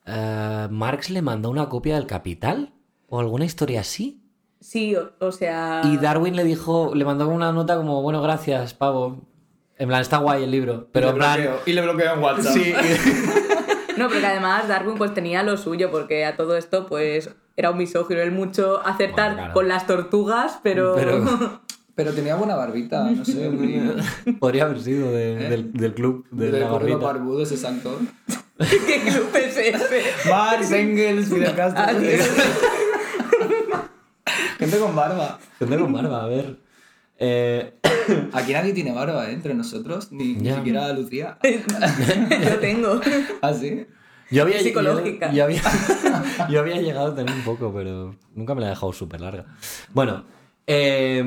[0.06, 2.72] eh, Marx le mandó una copia del Capital.
[3.08, 4.20] O alguna historia así.
[4.60, 5.82] Sí, o, o sea...
[5.84, 6.92] Y Darwin le dijo.
[6.94, 9.20] Le mandó una nota como, bueno, gracias, pavo.
[9.76, 10.88] En plan, está guay el libro.
[10.92, 11.40] Pero y en le plan.
[11.40, 12.52] bloqueo, y le bloqueo en WhatsApp.
[12.54, 12.72] Sí.
[13.98, 17.72] No, pero que además Darwin pues tenía lo suyo, porque a todo esto pues era
[17.72, 19.54] un misógino, él mucho acertar Bueno, claro.
[19.54, 20.94] con las tortugas, pero...
[20.96, 21.60] Pero-
[21.96, 23.82] Pero tenía buena barbita, no sé, muy.
[24.38, 26.96] Podría haber sido de- del, del club de, de la barbita.
[26.98, 27.98] barbudos, exacto.
[28.56, 30.02] ¿Qué club es ese?
[30.30, 31.82] Marx, Engels, Fidel Castro.
[34.58, 35.38] Gente con barba.
[35.58, 36.58] Gente con barba, a ver.
[37.18, 37.74] Eh,
[38.32, 39.32] Aquí nadie tiene barba, ¿eh?
[39.32, 41.38] Entre nosotros, ni, ni siquiera Lucía.
[41.42, 43.00] Yo tengo.
[43.40, 43.86] ¿Ah, sí?
[44.30, 45.30] Yo había, Psicológica.
[45.30, 45.62] Yo, yo había,
[46.50, 49.46] yo había llegado a tener un poco, pero nunca me la he dejado súper larga.
[49.94, 50.24] Bueno,
[50.66, 51.24] eh,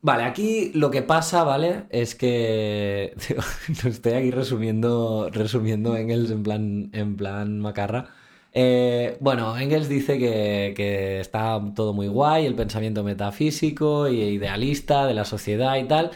[0.00, 1.84] vale, aquí lo que pasa, ¿vale?
[1.90, 3.14] Es que
[3.84, 8.14] lo estoy aquí resumiendo, resumiendo Engels en plan, en plan macarra.
[8.52, 15.06] Eh, bueno, Engels dice que, que está todo muy guay, el pensamiento metafísico e idealista
[15.06, 16.10] de la sociedad y tal.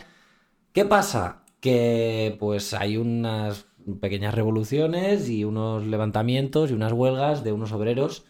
[0.73, 1.43] ¿Qué pasa?
[1.61, 3.67] Que pues hay unas
[4.01, 8.25] pequeñas revoluciones y unos levantamientos y unas huelgas de unos obreros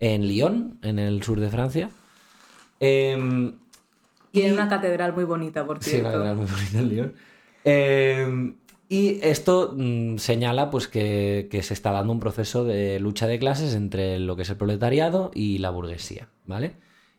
[0.00, 1.90] en Lyon, en el sur de Francia.
[2.80, 3.54] Em,
[4.30, 6.10] Tiene una catedral muy bonita, por Sí, cierto.
[6.10, 7.12] la verdad, muy bonito el Lyon.
[7.64, 8.52] Eh,
[8.88, 13.74] y esto mm, señala pues, que, se está dando un proceso de lucha de clases
[13.74, 16.76] entre lo que es el proletariado y la burguesía, ¿vale?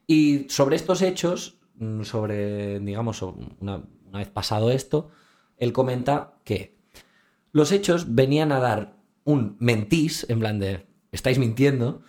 [0.07, 5.11] Y sobre estos hechos, mm, sobre, digamos, una vez pasado esto,
[5.57, 6.75] él comenta que
[7.51, 12.01] los hechos venían a dar un mentís, en plan de, estáis mintiendo,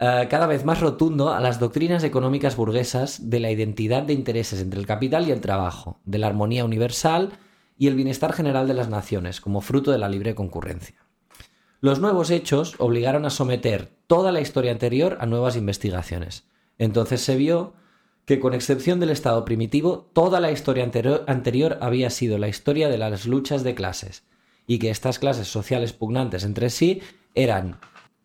[0.00, 4.60] eh, cada vez más rotundo a las doctrinas económicas burguesas de la identidad de intereses
[4.60, 7.32] entre el capital y el trabajo, de la armonía universal
[7.78, 10.96] y el bienestar general de las naciones, como fruto de la libre concurrencia.
[11.80, 16.44] Los nuevos hechos obligaron a someter toda la historia anterior a nuevas investigaciones.
[16.76, 17.74] Entonces se vio
[18.24, 22.98] que con excepción del Estado primitivo, toda la historia anterior, había sido la historia de
[22.98, 24.24] las luchas de clases,
[24.66, 27.00] y que estas clases sociales pugnantes entre sí
[27.34, 27.80] eran,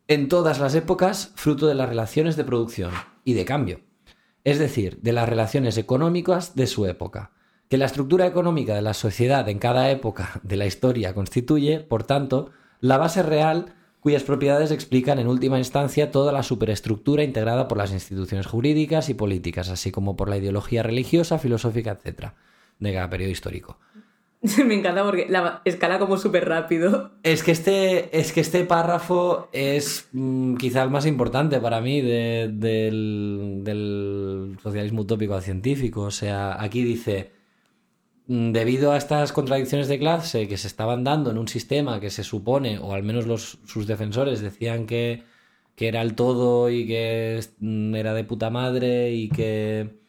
[0.08, 2.90] en todas las épocas, fruto de las relaciones de producción
[3.24, 3.80] y de cambio,
[4.44, 7.30] es decir, de las relaciones económicas de su época,
[7.68, 12.04] que la estructura económica de la sociedad en cada época de la historia constituye, por
[12.04, 12.50] tanto,
[12.80, 17.90] la base real cuyas propiedades explican en última instancia toda la superestructura integrada por las
[17.90, 22.32] instituciones jurídicas y políticas, así como por la ideología religiosa, filosófica, etc.,
[22.78, 23.78] de cada periodo histórico.
[24.66, 27.12] Me encanta porque la escala como súper rápido.
[27.22, 32.02] Es que este, es que este párrafo es mm, quizá el más importante para mí
[32.02, 36.02] de- del, del socialismo utópico al científico.
[36.02, 37.30] O sea, aquí dice,
[38.26, 42.24] debido a estas contradicciones de clase que se estaban dando en un sistema que se
[42.24, 45.22] supone, o al menos los, sus defensores decían que,
[45.76, 50.02] que era el todo y que mm, era de puta madre y que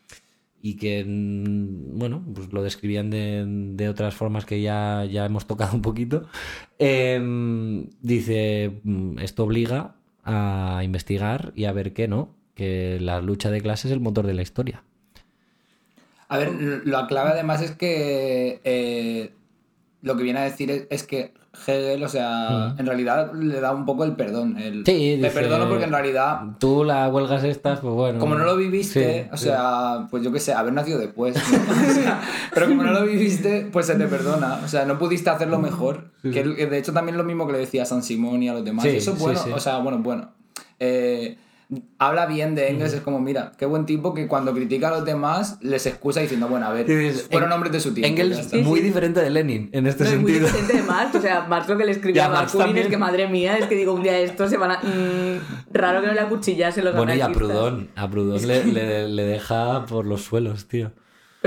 [0.65, 5.45] y que, mm, bueno, pues lo describían de, de otras formas que ya, ya hemos
[5.45, 6.27] tocado un poquito.
[6.79, 13.51] Em, dice, mm, esto obliga a investigar y a ver que no, que la lucha
[13.51, 14.83] de clases es el motor de la historia.
[16.27, 19.33] A ver, la clave además es que eh,
[20.01, 21.33] lo que viene a decir es, es que
[21.67, 24.57] Hegel, o sea, en realidad le da un poco el perdón.
[24.57, 28.19] El, Sí, Te dice- perdono porque en realidad, Tú las huelgas estas, pues bueno.
[28.19, 31.35] como no lo viviste, Sí, o sea, pues yo qué sé, haber nacido después.
[31.35, 31.41] ¿no?
[31.89, 32.21] O sea,
[32.53, 34.59] pero como no lo viviste, pues se te perdona.
[34.65, 36.11] O sea, no pudiste hacerlo mejor.
[36.21, 38.65] Que, de hecho también lo mismo que le decía a San Simón y a los
[38.65, 38.83] demás.
[38.83, 40.31] Sí, Eso es bueno, o sea, bueno, bueno.
[40.79, 41.37] Eh,
[41.97, 45.05] habla bien de Engels, es como, mira, qué buen tipo que cuando critica a los
[45.05, 48.07] demás les excusa diciendo, bueno, a ver, Sí, dices, fueron En- hombres de su tiempo.
[48.21, 48.57] Engels, está.
[48.57, 50.47] muy diferente de Lenin en este No, es muy sentido.
[50.51, 51.15] diferente de Marx.
[51.15, 53.57] O sea, Marx lo que le escribía Ya, a Marx Bakunin es que madre mía,
[53.57, 54.79] es que digo un día esto se van a.
[54.79, 57.29] mm, raro que no le acuchillase los Bueno, y a.
[57.29, 60.91] Proudhon, a Proudhon le, le- le deja por los suelos, tío.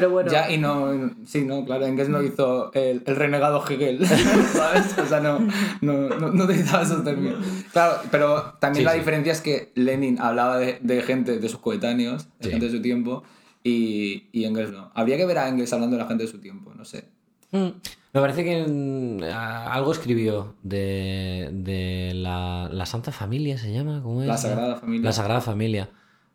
[0.00, 0.30] Pero bueno.
[0.30, 4.06] Ya, y no, sí, no, claro, Engels no hizo el, el renegado Hegel,
[4.52, 4.96] ¿sabes?
[4.98, 5.38] O sea, no,
[5.80, 7.44] no, no, no utilizaba esos términos.
[7.72, 8.98] Claro, pero también Sí, la sí.
[8.98, 12.50] diferencia es que Lenin hablaba de, de gente, de sus coetáneos, de Sí.
[12.50, 13.22] gente de su tiempo,
[13.64, 14.90] y, y Engels no.
[14.94, 17.04] Habría que ver a Engels hablando de la gente de su tiempo, no sé.
[17.50, 17.68] Mm.
[18.12, 24.00] Me parece que a- algo escribió de, de la, la Santa Familia, ¿se llama?
[24.02, 24.28] ¿Cómo es?
[24.28, 25.04] La Sagrada Familia.
[25.04, 25.88] La Sagrada Familia.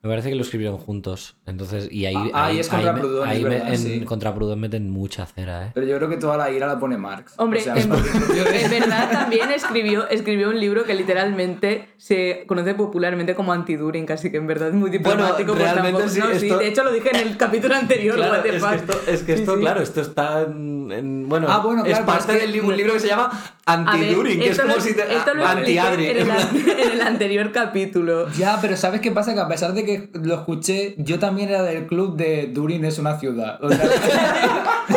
[0.04, 1.38] Me parece que lo escribieron juntos.
[1.46, 4.02] Entonces, y ahí, Ah, ahí, ahí es contra Proudhon, ahí es me- verdad, en sí.
[4.02, 5.72] contra Proudhon meten mucha cera, ¿eh?
[5.74, 7.36] Pero yo creo que toda la ira la pone Marx.
[7.38, 7.90] Hombre, O sea, en,
[8.70, 14.36] verdad también escribió, escribió un libro que literalmente se conoce popularmente como anti-During, así que
[14.38, 15.54] en verdad es muy diplomático.
[15.54, 18.16] pues realmente tampoco- sí, no, sí, esto- de hecho lo dije en el capítulo anterior.
[18.18, 19.60] Claro, what the es, que esto, es que esto, sí.
[19.62, 22.68] claro, esto está en, en- bueno, Ah, bueno, es claro, parte es que- del libro,
[22.68, 23.32] un libro que se llama
[23.66, 25.04] A ver, Anti-During, que es como lo- si te...
[25.04, 26.08] Anti-Adri.
[26.08, 26.18] en
[26.80, 28.30] en el anterior capítulo.
[28.32, 29.34] Ya, pero ¿sabes qué pasa?
[29.34, 33.00] Que a pesar de que lo escuché, yo también era del club de Durin es
[33.00, 33.64] una ciudad.
[33.64, 33.88] O sea,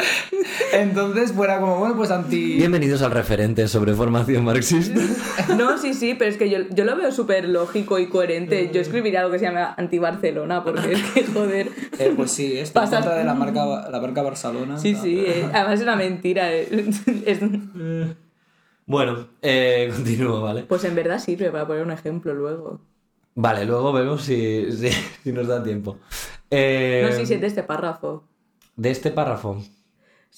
[0.72, 2.56] Entonces fuera como, bueno, pues anti...
[2.56, 5.00] Bienvenidos al referente sobre formación marxista.
[5.56, 8.70] No, sí, sí, pero es que yo, yo lo veo súper lógico y coherente.
[8.72, 11.68] Yo escribiría algo que se llama anti-Barcelona, porque es que, joder.
[11.98, 14.76] Eh, pues sí, esto en Pasa- contra de la marca, la marca Barcelona.
[14.78, 16.52] Sí, sí, eh, además es una mentira.
[16.52, 16.68] eh.
[17.26, 17.40] Es-
[18.86, 20.62] Bueno, eh, continúo, ¿vale?
[20.64, 22.80] pues en verdad sirve para poner un ejemplo luego.
[23.34, 24.88] Vale, luego vemos si, si,
[25.22, 25.98] si nos da tiempo.
[26.50, 28.24] Eh, No, sí, sí, es de este párrafo.
[28.76, 29.62] De este párrafo,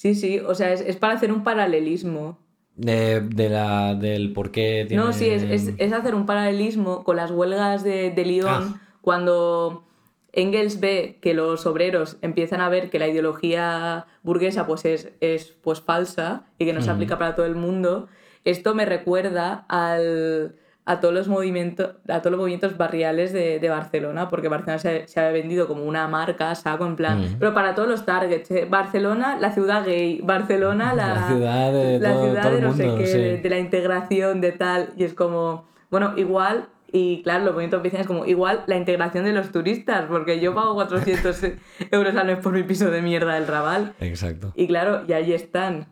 [0.01, 2.37] Sí, sí, o sea, es, es para hacer un paralelismo.
[2.77, 5.03] de, de la, del por qué tiene...
[5.03, 8.81] No, sí, es, es, es hacer un paralelismo con las huelgas de, de Lyon Ah.
[9.01, 9.83] cuando
[10.31, 15.47] Engels ve que los obreros empiezan a ver que la ideología burguesa pues es, es
[15.61, 18.07] pues falsa y que no se aplica para todo el mundo.
[18.45, 20.55] Esto me recuerda al,
[20.91, 25.07] a, todos los movimientos, a todos los movimientos barriales de, de Barcelona, porque Barcelona se,
[25.07, 28.49] se había vendido como una marca, saco, en plan, pero para todos los targets.
[28.51, 32.57] eh, Barcelona, la ciudad gay, Barcelona, la, La ciudad de la todo- ciudad todo de
[32.59, 33.17] el no sé mundo, qué, sí.
[33.17, 37.77] de, de la integración, de tal, y es como, bueno, igual, y claro, los movimientos
[37.77, 41.39] empiezan es como, igual la integración de los turistas, porque yo pago 400
[41.91, 44.53] euros al mes por mi piso de mierda del Raval, Exacto.
[44.55, 45.85] y claro, y ahí están.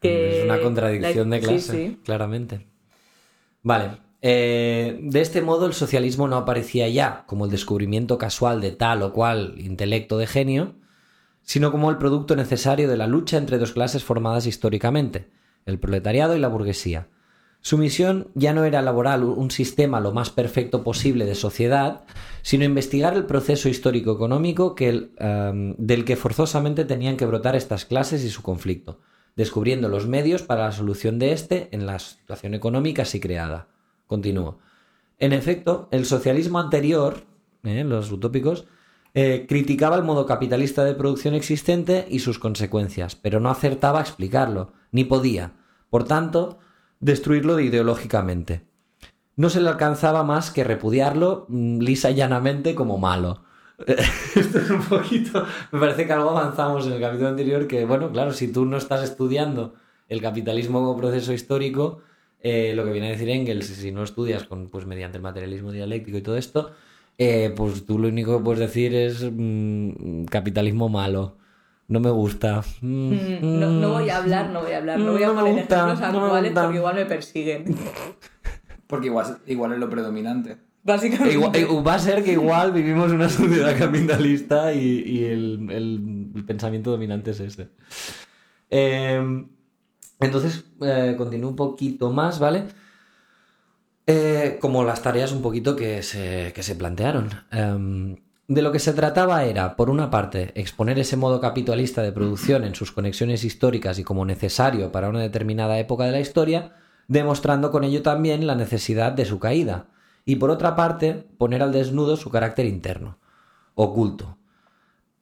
[0.00, 2.00] Que es una contradicción la- de clase, Sí, sí.
[2.04, 2.66] claramente.
[3.62, 4.03] Vale.
[4.26, 9.02] Eh, de este modo, el socialismo no aparecía ya como el descubrimiento casual de tal
[9.02, 10.76] o cual intelecto de genio,
[11.42, 15.28] sino como el producto necesario de la lucha entre dos clases formadas históricamente,
[15.66, 17.08] el proletariado y la burguesía.
[17.60, 22.04] Su misión ya no era elaborar un sistema lo más perfecto posible de sociedad,
[22.40, 28.30] sino investigar el proceso histórico-económico em, del que forzosamente tenían que brotar estas clases y
[28.30, 29.00] su conflicto,
[29.36, 33.73] descubriendo los medios para la solución de este en la situación económica así creada.
[34.14, 34.58] Continúo.
[35.18, 37.24] En efecto, el socialismo anterior,
[37.64, 37.82] ¿eh?
[37.82, 38.64] los utópicos,
[39.12, 44.02] eh, criticaba el modo capitalista de producción existente y sus consecuencias, pero no acertaba a
[44.02, 45.54] explicarlo, ni podía,
[45.90, 46.60] por tanto,
[47.00, 48.62] destruirlo ideológicamente.
[49.34, 53.42] No se le alcanzaba más que repudiarlo mm, lisa y llanamente como malo.
[54.36, 55.44] Esto es un poquito.
[55.72, 57.66] Me parece que algo avanzamos en el capítulo anterior.
[57.66, 59.74] Que, bueno, claro, si tú no estás estudiando
[60.08, 62.00] el capitalismo como proceso histórico,
[62.44, 65.72] eh, lo que viene a decir Engels, si no estudias con, pues, mediante el materialismo
[65.72, 66.70] dialéctico y todo esto,
[67.18, 71.36] eh, pues tú lo único que puedes decir es mm, capitalismo malo.
[71.88, 72.62] No me gusta.
[72.80, 75.34] Mm, Mm, No, no voy a hablar, no voy a hablar, no voy a No
[75.34, 76.62] me poner gusta, ejemplos no actuales gusta.
[76.62, 77.64] porque igual me persiguen.
[78.86, 80.56] Porque igual, igual es lo predominante.
[80.82, 81.32] Básicamente.
[81.34, 86.44] Igual- eh, va a ser que igual vivimos una sociedad capitalista y, y el, el-
[86.46, 87.68] pensamiento dominante es este.
[88.70, 89.44] Eh,
[90.20, 92.64] entonces, eh, continúo un poquito más, ¿vale?
[94.06, 97.30] Eh, como las tareas un poquito que se, que se plantearon.
[97.50, 102.12] Em, de lo que se trataba era, por una parte, exponer ese modo capitalista de
[102.12, 106.76] producción en sus conexiones históricas y como necesario para una determinada época de la historia,
[107.08, 109.86] demostrando con ello también la necesidad de su caída.
[110.26, 113.18] Y por otra parte, poner al desnudo su carácter interno,
[113.74, 114.36] oculto.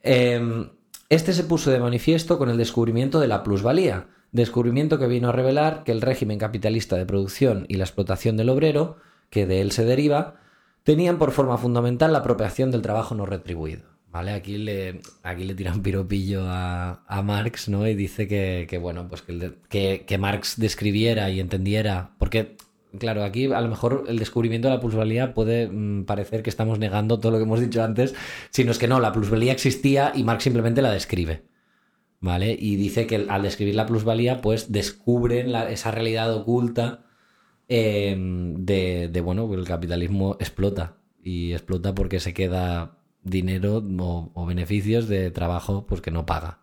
[0.03, 0.71] Em,
[1.09, 5.33] este se puso de manifiesto con el descubrimiento de la plusvalía, descubrimiento que vino a
[5.33, 8.97] revelar que el régimen capitalista de producción y la explotación del obrero,
[9.31, 10.41] que de él se deriva,
[10.83, 13.93] tenían por forma fundamental la apropiación del trabajo no retribuido.
[14.11, 14.33] ¿Vale?
[14.33, 17.89] Aquí le, aquí le tiran piropillo a, a Marx, ¿no?
[17.89, 22.11] Y dice que, que, bueno, pues que, que, que Marx describiera y entendiera.
[22.19, 22.59] Porque,
[22.99, 26.79] claro, aquí a lo mejor el descubrimiento de la plusvalía puede mm, parecer que estamos
[26.79, 28.15] negando todo lo que hemos dicho antes,
[28.51, 31.45] sino es que no, la plusvalía existía y Marx simplemente la describe.
[32.23, 32.57] ¿Vale?
[32.59, 37.05] Y dice que al describir la plusvalía, pues descubren la- esa realidad oculta
[37.69, 40.95] eh, de, de, bueno, el capitalismo explota.
[41.23, 46.59] Y explota porque se queda dinero o, beneficios de trabajo pues, que no paga.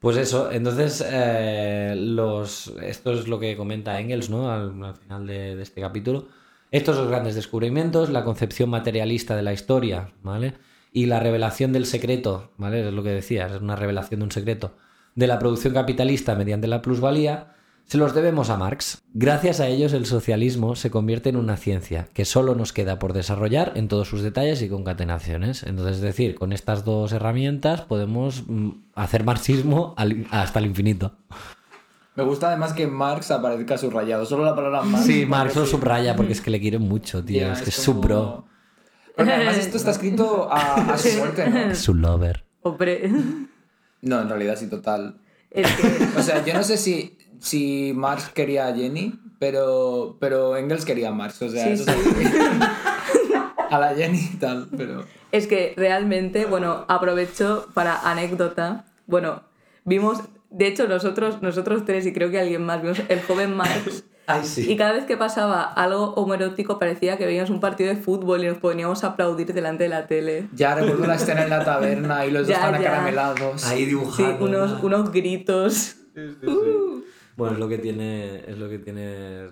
[0.00, 4.50] Pues eso, entonces eh, los, esto es lo que comenta Engels ¿no?
[4.50, 6.26] al, al final de, de este capítulo.
[6.70, 10.54] Estos los grandes descubrimientos, la concepción materialista de la historia, ¿vale?
[10.94, 12.86] Y la revelación del secreto, ¿vale?
[12.88, 14.76] Es lo que decías, es una revelación de un secreto,
[15.14, 17.50] de la producción capitalista mediante la plusvalía,
[17.84, 19.02] se los debemos a Marx.
[19.12, 23.12] Gracias a ellos el socialismo se convierte en una ciencia que solo nos queda por
[23.12, 25.64] desarrollar en todos sus detalles y concatenaciones.
[25.64, 31.12] Entonces, es decir, con estas dos herramientas podemos mm, hacer marxismo al- hasta el infinito.
[32.16, 34.24] Me gusta además que Marx aparezca subrayado.
[34.24, 35.04] Solo la palabra Marx.
[35.06, 37.52] Sí, Marx lo subraya porque es que le quiere mucho, tío.
[37.52, 38.44] Es que es como- su bro,
[39.16, 41.74] Porque además esto está escrito a, a su muerte, ¿no?
[41.74, 42.44] su lover.
[42.62, 43.10] Hombre,
[44.02, 45.18] No, en realidad sí, total.
[45.50, 50.56] es que O sea, yo no sé si, si Marx quería a Jenny, pero, pero
[50.56, 51.40] Engels quería a Marx.
[51.42, 52.24] O sea, Sí, eso sí.
[52.24, 52.38] sí.
[53.70, 55.04] A la Jenny y tal, pero.
[55.32, 58.84] Es que realmente, bueno, aprovecho para anécdota.
[59.06, 59.42] Bueno,
[59.84, 60.18] vimos,
[60.50, 64.04] de hecho, nosotros, nosotros tres y creo que alguien más, vimos el joven Marx.
[64.26, 64.76] Ay, Y sí.
[64.76, 68.58] cada vez que pasaba algo homoerótico parecía que veíamos un partido de fútbol y nos
[68.58, 70.48] poníamos a aplaudir delante de la tele.
[70.54, 72.88] Ya recuerdo la escena en la taberna y los dos Ya, están ya.
[72.88, 73.64] acaramelados.
[73.66, 74.44] Ahí Sí, dibujando.
[74.44, 74.80] unos, ¿no?
[74.86, 75.96] unos gritos.
[77.36, 79.46] Bueno, es lo que tiene, es lo que tiene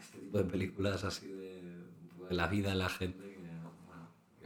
[0.00, 1.60] este tipo de películas así de,
[2.28, 3.36] de la vida de la gente.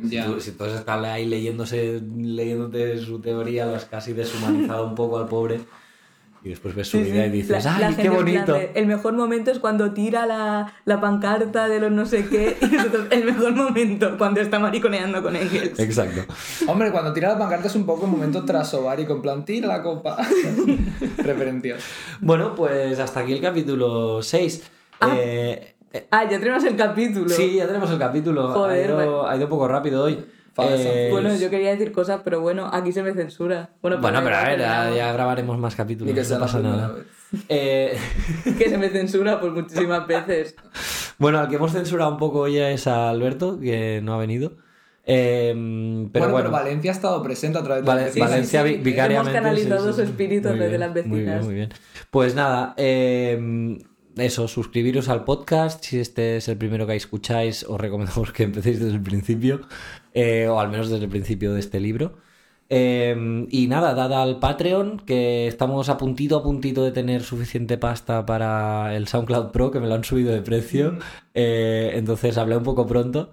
[0.09, 4.94] si, tú- si todos están ahí leyéndose, leyéndote su teoría, lo has casi deshumanizado un
[4.94, 5.61] poco al pobre
[6.47, 7.28] y después ves su Sí, vida sí.
[7.28, 8.53] y dices, La- ¡ay, la qué bonito!
[8.53, 12.57] de, el mejor momento es cuando tira la, la pancarta de los no sé qué
[12.62, 15.78] y nosotros, el mejor momento cuando está mariconeando con Engels.
[15.80, 16.20] Exacto.
[16.68, 19.82] Hombre, cuando tira la pancarta es un poco un momento trasovárico, en plan, tira la
[19.82, 20.16] copa.
[21.18, 21.82] Referencias.
[22.20, 24.62] Bueno, pues hasta aquí el capítulo 6.
[25.12, 27.28] Eh, eh, Ah, ya tenemos el capítulo.
[27.28, 28.49] sí, ya tenemos el capítulo.
[28.53, 30.24] Joder, ha, ido, ha ido un poco rápido hoy.
[30.59, 33.71] Eh, Bueno, yo quería decir cosas, pero bueno, aquí se me censura.
[33.83, 36.09] Bueno, Bueno, pero a ver, ya, grabaremos más capítulos.
[36.09, 36.95] Ni que no sea la pasa primera nada.
[36.95, 37.07] vez.
[37.49, 37.97] Eh,
[38.59, 40.55] Que se me censura pues muchísimas veces.
[41.19, 44.53] bueno, al que hemos censurado un poco ya es a Alberto, que no ha venido.
[45.09, 45.53] Eh,
[46.13, 48.31] pero bueno, bueno, pero Valencia ha estado presente a través de las vecinas.
[48.31, 48.79] Valencia vi- sí.
[48.79, 49.31] vicariamente.
[49.31, 50.11] Hemos canalizado sí, sí, su sí.
[50.11, 51.45] espíritu Muy desde bien, las Muy bien, vecinas.
[51.45, 51.69] muy bien.
[52.11, 53.79] Pues nada, eh,
[54.17, 55.85] eso, suscribiros al podcast.
[55.85, 59.61] Si este es el primero que escucháis, os recomendamos que empecéis desde el principio,
[60.14, 62.17] eh, o al menos desde el principio de este libro.
[62.69, 67.79] Eh, y nada, dada al Patreon, que estamos a puntito a puntito de tener suficiente
[67.79, 70.99] pasta para el SoundCloud Pro, que me lo han subido de precio.
[71.35, 73.33] Eh, entonces hablé un poco pronto.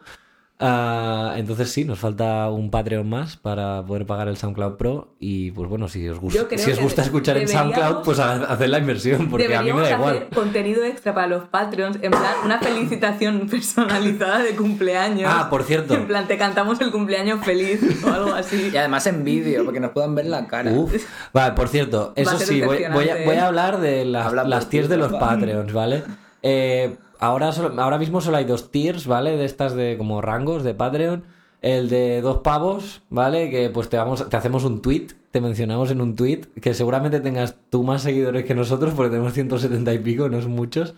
[0.65, 5.51] Ah, entonces sí, nos falta un Patreon más para poder pagar el SoundCloud Pro y
[5.51, 8.77] pues bueno, si os gusta, si os gusta escuchar en SoundCloud, pues ha- haced la
[8.77, 10.15] inversión, porque a mí me da igual.
[10.15, 15.29] hacer contenido extra para los Patreons, en plan, una felicitación personalizada de cumpleaños.
[15.33, 15.95] Ah, por cierto.
[15.95, 18.69] En plan, te cantamos el cumpleaños feliz o algo así.
[18.73, 20.71] Y además en vídeo, porque nos puedan ver la cara.
[20.71, 20.93] Uf.
[21.33, 23.39] Vale, por cierto, eso sí, voy, voy a, voy a ¿eh?
[23.41, 25.11] hablar de las, Habla las tiers de los.
[25.11, 26.03] Patreons, ¿vale?
[26.41, 29.37] Eh, ahora, ahora mismo solo hay dos tiers, ¿vale?
[29.37, 31.23] De estas de como rangos de Patreon.
[31.61, 33.49] El de dos pavos, ¿vale?
[33.49, 37.83] Que pues te hacemos un tweet, te mencionamos en un tweet, que seguramente tengas tú
[37.83, 40.93] más seguidores que nosotros, porque tenemos 170 y pico, no son muchos.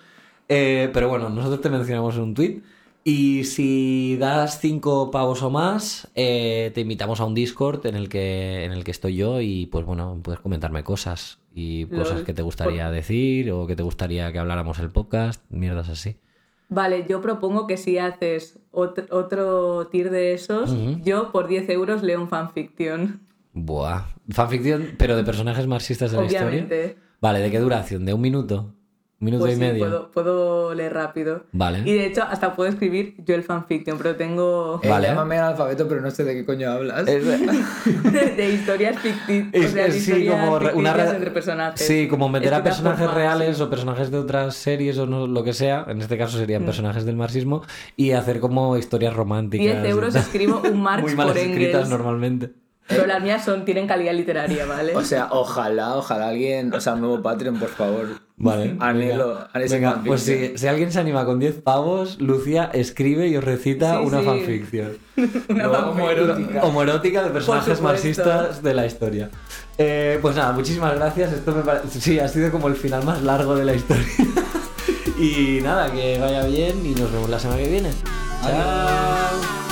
[0.49, 2.61] Eh, pero bueno, nosotros te mencionamos en un tweet.
[3.03, 8.09] Y si das cinco pavos o más, eh, te invitamos a un Discord en el
[8.09, 12.33] que en el que estoy yo y pues bueno, puedes comentarme cosas y cosas que
[12.33, 16.17] te gustaría decir o que te gustaría que habláramos el podcast, mierdas así.
[16.67, 22.03] Vale, yo propongo que si haces otro, otro tier de esos, yo por 10 euros
[22.03, 23.21] leo un fanfiction.
[23.53, 26.47] Buah, fanficción, pero de personajes marxistas de la historia.
[26.47, 26.97] Obviamente.
[27.21, 28.03] Vale, ¿de qué duración?
[28.03, 28.73] ¿De un minuto?
[29.17, 29.79] ¿Un minuto Pues y sí, medio?
[29.85, 31.43] puedo, puedo leer rápido.
[31.53, 31.79] Vale.
[31.85, 35.07] Y de hecho, hasta puedo escribir yo el fanfiction, pero tengo Eh, Vale.
[35.07, 37.07] Llámame alfabeto, pero no sé de qué coño hablas.
[37.07, 37.23] Es-
[38.37, 39.47] de historias ficticias.
[39.53, 41.87] Es- o sea, de sí, historias como re- una ficticias re- entre personajes.
[41.87, 43.63] Sí, como meter a personajes reales sí.
[43.63, 46.65] o personajes de otras series o no, lo que sea, en este caso serían Mm.
[46.65, 47.63] personajes del marxismo,
[47.95, 49.81] y hacer como historias románticas.
[49.81, 52.51] 10 euros escribo un Marx Muy mal por escritas normalmente.
[52.87, 54.95] Pero las mías son, tienen calidad literaria, ¿vale?
[54.95, 58.07] O sea, ojalá, ojalá alguien, o sea, un nuevo Patreon, por favor.
[58.37, 58.75] Vale.
[58.79, 60.01] Anhelo, venga.
[60.05, 64.05] pues si, si alguien se anima con 10 pavos, Lucía escribe y os recita Sí,
[64.05, 64.25] una sí.
[64.25, 64.97] fanficción.
[65.49, 66.63] Una No, homoerótica.
[66.63, 69.29] Homoerótica de personajes marxistas de la historia.
[69.77, 71.31] Eh, pues nada, muchísimas gracias.
[71.33, 72.01] Esto me parece.
[72.01, 74.03] Sí, ha sido como el final más largo de la historia.
[75.19, 77.89] y nada, que vaya bien y nos vemos la semana que viene.
[78.43, 78.65] Adiós.
[78.65, 79.64] Chao.